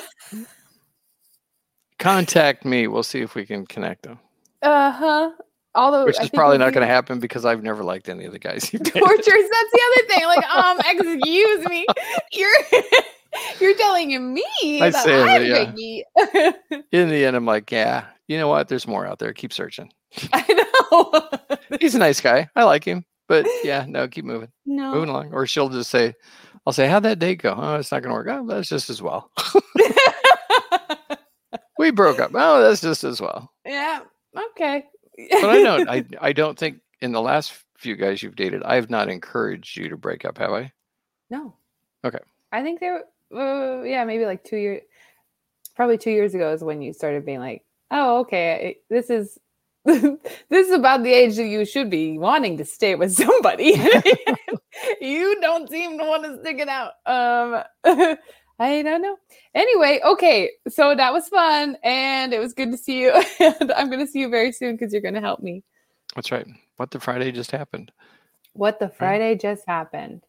contact 2.00 2.66
me. 2.66 2.88
We'll 2.88 3.04
see 3.04 3.22
if 3.22 3.36
we 3.36 3.46
can 3.46 3.66
connect 3.66 4.04
them. 4.04 4.20
Uh 4.62 4.92
huh. 4.92 5.32
Although 5.74 6.06
Which 6.06 6.20
I 6.20 6.24
is 6.24 6.30
probably 6.30 6.60
not 6.60 6.74
going 6.74 6.86
to 6.88 6.94
happen 6.94 7.20
because 7.20 7.46
I've 7.46 7.64
never 7.64 7.84
liked 7.84 8.10
any 8.10 8.26
of 8.26 8.32
the 8.34 8.40
guys. 8.40 8.70
Tortures. 8.70 8.86
That's 8.94 9.72
the 9.72 9.82
other 9.88 10.08
thing. 10.08 10.26
Like, 10.26 10.46
um, 10.56 10.80
excuse 10.80 11.66
me. 11.68 11.86
You're 12.34 12.52
you're 13.60 13.76
telling 13.76 14.34
me 14.34 14.82
I 14.82 14.90
that 14.90 15.04
say 15.04 15.22
I'm 15.22 15.50
that, 15.50 15.76
picky. 15.76 16.04
In 16.92 17.10
the 17.10 17.26
end, 17.26 17.36
I'm 17.36 17.46
like, 17.46 17.72
yeah, 17.72 18.06
you 18.28 18.38
know 18.38 18.48
what? 18.48 18.68
There's 18.68 18.88
more 18.88 19.06
out 19.06 19.20
there. 19.20 19.34
Keep 19.34 19.54
searching. 19.54 19.92
I 20.34 20.66
know. 20.92 21.30
He's 21.80 21.96
a 21.96 22.00
nice 22.00 22.22
guy. 22.22 22.50
I 22.56 22.64
like 22.64 22.84
him, 22.84 23.06
but 23.28 23.46
yeah, 23.64 23.86
no, 23.88 24.08
keep 24.08 24.26
moving, 24.26 24.52
no. 24.66 24.94
moving 24.94 25.10
along. 25.10 25.34
Or 25.34 25.48
she'll 25.48 25.70
just 25.70 25.90
say, 25.90 26.14
I'll 26.66 26.74
say, 26.74 26.88
"How'd 26.88 27.04
that 27.04 27.20
date 27.20 27.42
go? 27.42 27.56
Oh, 27.58 27.76
it's 27.76 27.92
not 27.92 28.04
going 28.04 28.10
to 28.10 28.16
work. 28.16 28.28
Oh, 28.30 28.46
that's 28.46 28.70
just 28.70 28.90
as 28.90 29.02
well. 29.02 29.32
we 31.78 31.92
broke 31.92 32.20
up. 32.20 32.32
Oh, 32.34 32.62
that's 32.62 32.82
just 32.82 33.04
as 33.04 33.22
well. 33.22 33.52
yeah. 33.66 34.02
Okay. 34.54 34.86
But 35.32 35.50
I 35.50 35.62
don't. 35.62 35.90
I 35.90 36.06
I 36.22 36.34
don't 36.34 36.58
think 36.58 36.80
in 37.02 37.12
the 37.12 37.22
last 37.22 37.54
few 37.78 37.96
guys 37.96 38.22
you've 38.22 38.36
dated, 38.36 38.64
I 38.64 38.76
have 38.76 38.90
not 38.90 39.10
encouraged 39.10 39.78
you 39.78 39.90
to 39.90 39.98
break 39.98 40.26
up. 40.26 40.38
Have 40.38 40.52
I? 40.52 40.72
No. 41.30 41.54
Okay. 42.06 42.20
I 42.52 42.64
think 42.64 42.80
there, 42.80 43.04
uh, 43.36 43.84
yeah, 43.84 44.04
maybe 44.06 44.26
like 44.26 44.44
two 44.44 44.58
years, 44.58 44.82
probably 45.76 45.98
two 45.98 46.12
years 46.12 46.34
ago 46.34 46.54
is 46.54 46.64
when 46.64 46.82
you 46.82 46.94
started 46.94 47.26
being 47.26 47.40
like, 47.40 47.64
oh, 47.92 48.20
okay, 48.20 48.78
this 48.90 49.10
is 49.10 49.38
this 49.86 50.20
is 50.52 50.72
about 50.72 51.02
the 51.02 51.12
age 51.12 51.38
that 51.38 51.48
you 51.48 51.66
should 51.66 51.90
be 51.90 52.18
wanting 52.18 52.58
to 52.58 52.66
stay 52.66 52.94
with 52.94 53.14
somebody. 53.14 53.74
you 55.02 55.40
don't 55.42 55.70
seem 55.70 55.98
to 55.98 56.06
want 56.06 56.24
to 56.24 56.40
stick 56.40 56.60
it 56.60 56.68
out. 56.68 56.94
Um, 57.06 57.64
I 58.60 58.84
don't 58.84 59.02
know. 59.02 59.18
Anyway, 59.56 60.00
okay, 60.06 60.52
so 60.70 60.94
that 60.96 61.12
was 61.12 61.28
fun, 61.30 61.78
and 61.84 62.32
it 62.32 62.40
was 62.40 62.54
good 62.54 62.72
to 62.72 62.78
see 62.78 63.02
you. 63.02 63.24
and 63.40 63.72
I'm 63.72 63.90
going 63.90 64.06
to 64.06 64.12
see 64.12 64.20
you 64.20 64.30
very 64.30 64.52
soon 64.52 64.76
because 64.76 64.94
you're 64.94 65.02
going 65.02 65.16
to 65.16 65.20
help 65.20 65.40
me. 65.40 65.64
That's 66.14 66.32
right. 66.32 66.46
What 66.78 66.92
the 66.92 67.00
Friday 67.00 67.32
just 67.32 67.50
happened. 67.50 67.92
What 68.54 68.80
the 68.80 68.90
Friday 68.90 69.36
just 69.36 69.64
happened. 69.66 70.24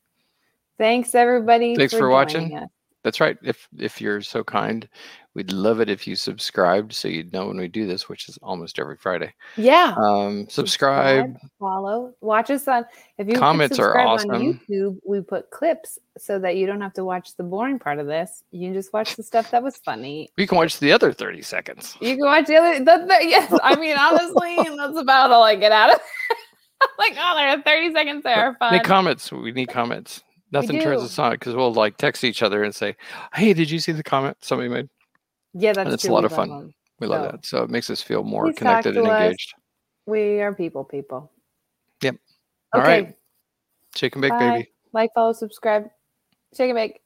Thanks 0.78 1.14
everybody. 1.14 1.76
Thanks 1.76 1.92
for 1.92 2.08
watching. 2.08 2.56
us. 2.56 2.70
That's 3.02 3.20
right. 3.20 3.36
If 3.42 3.68
if 3.78 4.00
you're 4.00 4.20
so 4.20 4.44
kind, 4.44 4.88
we'd 5.34 5.52
love 5.52 5.80
it 5.80 5.90
if 5.90 6.06
you 6.06 6.14
subscribed 6.14 6.92
so 6.92 7.08
you'd 7.08 7.32
know 7.32 7.48
when 7.48 7.56
we 7.56 7.66
do 7.66 7.86
this, 7.86 8.08
which 8.08 8.28
is 8.28 8.38
almost 8.42 8.78
every 8.78 8.96
Friday. 8.96 9.34
Yeah. 9.56 9.94
Um, 9.98 10.46
subscribe. 10.48 11.36
follow, 11.58 12.14
watch 12.20 12.50
us 12.50 12.68
on. 12.68 12.84
If 13.18 13.28
you 13.28 13.34
Comments 13.34 13.78
are 13.78 13.98
awesome. 13.98 14.30
on 14.30 14.40
YouTube, 14.40 14.98
we 15.04 15.20
put 15.20 15.50
clips 15.50 15.98
so 16.16 16.38
that 16.38 16.56
you 16.56 16.66
don't 16.66 16.80
have 16.80 16.92
to 16.94 17.04
watch 17.04 17.36
the 17.36 17.42
boring 17.42 17.78
part 17.78 17.98
of 17.98 18.06
this. 18.06 18.44
You 18.52 18.68
can 18.68 18.74
just 18.74 18.92
watch 18.92 19.16
the 19.16 19.22
stuff 19.22 19.50
that 19.50 19.62
was 19.62 19.76
funny. 19.78 20.28
You 20.36 20.46
can 20.46 20.58
watch 20.58 20.78
the 20.78 20.92
other 20.92 21.12
30 21.12 21.42
seconds. 21.42 21.96
You 22.00 22.16
can 22.16 22.24
watch 22.24 22.46
the 22.46 22.56
other. 22.56 22.78
The, 22.78 23.06
the, 23.06 23.18
yes, 23.22 23.52
I 23.62 23.74
mean 23.76 23.96
honestly, 23.98 24.56
that's 24.76 24.98
about 24.98 25.32
all 25.32 25.42
I 25.42 25.56
get 25.56 25.72
out 25.72 25.94
of. 25.94 26.00
like, 26.98 27.16
oh, 27.18 27.36
there 27.36 27.48
are 27.48 27.62
thirty 27.62 27.92
seconds 27.92 28.22
there. 28.22 28.56
Fun. 28.58 28.72
Make 28.72 28.84
comments. 28.84 29.32
We 29.32 29.52
need 29.52 29.68
comments. 29.68 30.22
Nothing 30.52 30.80
turns 30.80 31.02
us 31.02 31.18
on 31.18 31.32
because 31.32 31.54
we'll 31.54 31.72
like 31.72 31.96
text 31.96 32.24
each 32.24 32.42
other 32.42 32.62
and 32.62 32.74
say, 32.74 32.94
"Hey, 33.34 33.54
did 33.54 33.70
you 33.70 33.78
see 33.78 33.92
the 33.92 34.02
comment 34.02 34.36
somebody 34.40 34.68
made?" 34.68 34.88
yeah, 35.54 35.72
that's 35.72 35.94
it's 35.94 36.04
a 36.04 36.12
lot 36.12 36.24
of 36.24 36.32
fun. 36.32 36.72
We 37.00 37.06
love 37.06 37.24
So, 37.24 37.30
that. 37.30 37.46
So 37.46 37.62
it 37.64 37.70
makes 37.70 37.90
us 37.90 38.02
feel 38.02 38.22
more 38.22 38.52
connected 38.52 38.96
and 38.96 39.06
us. 39.06 39.20
engaged. 39.20 39.54
We 40.06 40.40
are 40.40 40.54
people, 40.54 40.84
people. 40.84 41.32
Yep. 42.02 42.16
All 42.74 42.80
Okay. 42.80 43.02
right. 43.02 43.16
Shake 43.94 44.14
and 44.14 44.22
bake, 44.22 44.30
Bye. 44.30 44.50
baby. 44.50 44.72
Like, 44.92 45.10
follow, 45.14 45.32
subscribe. 45.32 45.88
Shake 46.56 46.70
and 46.70 46.76
bake. 46.76 47.01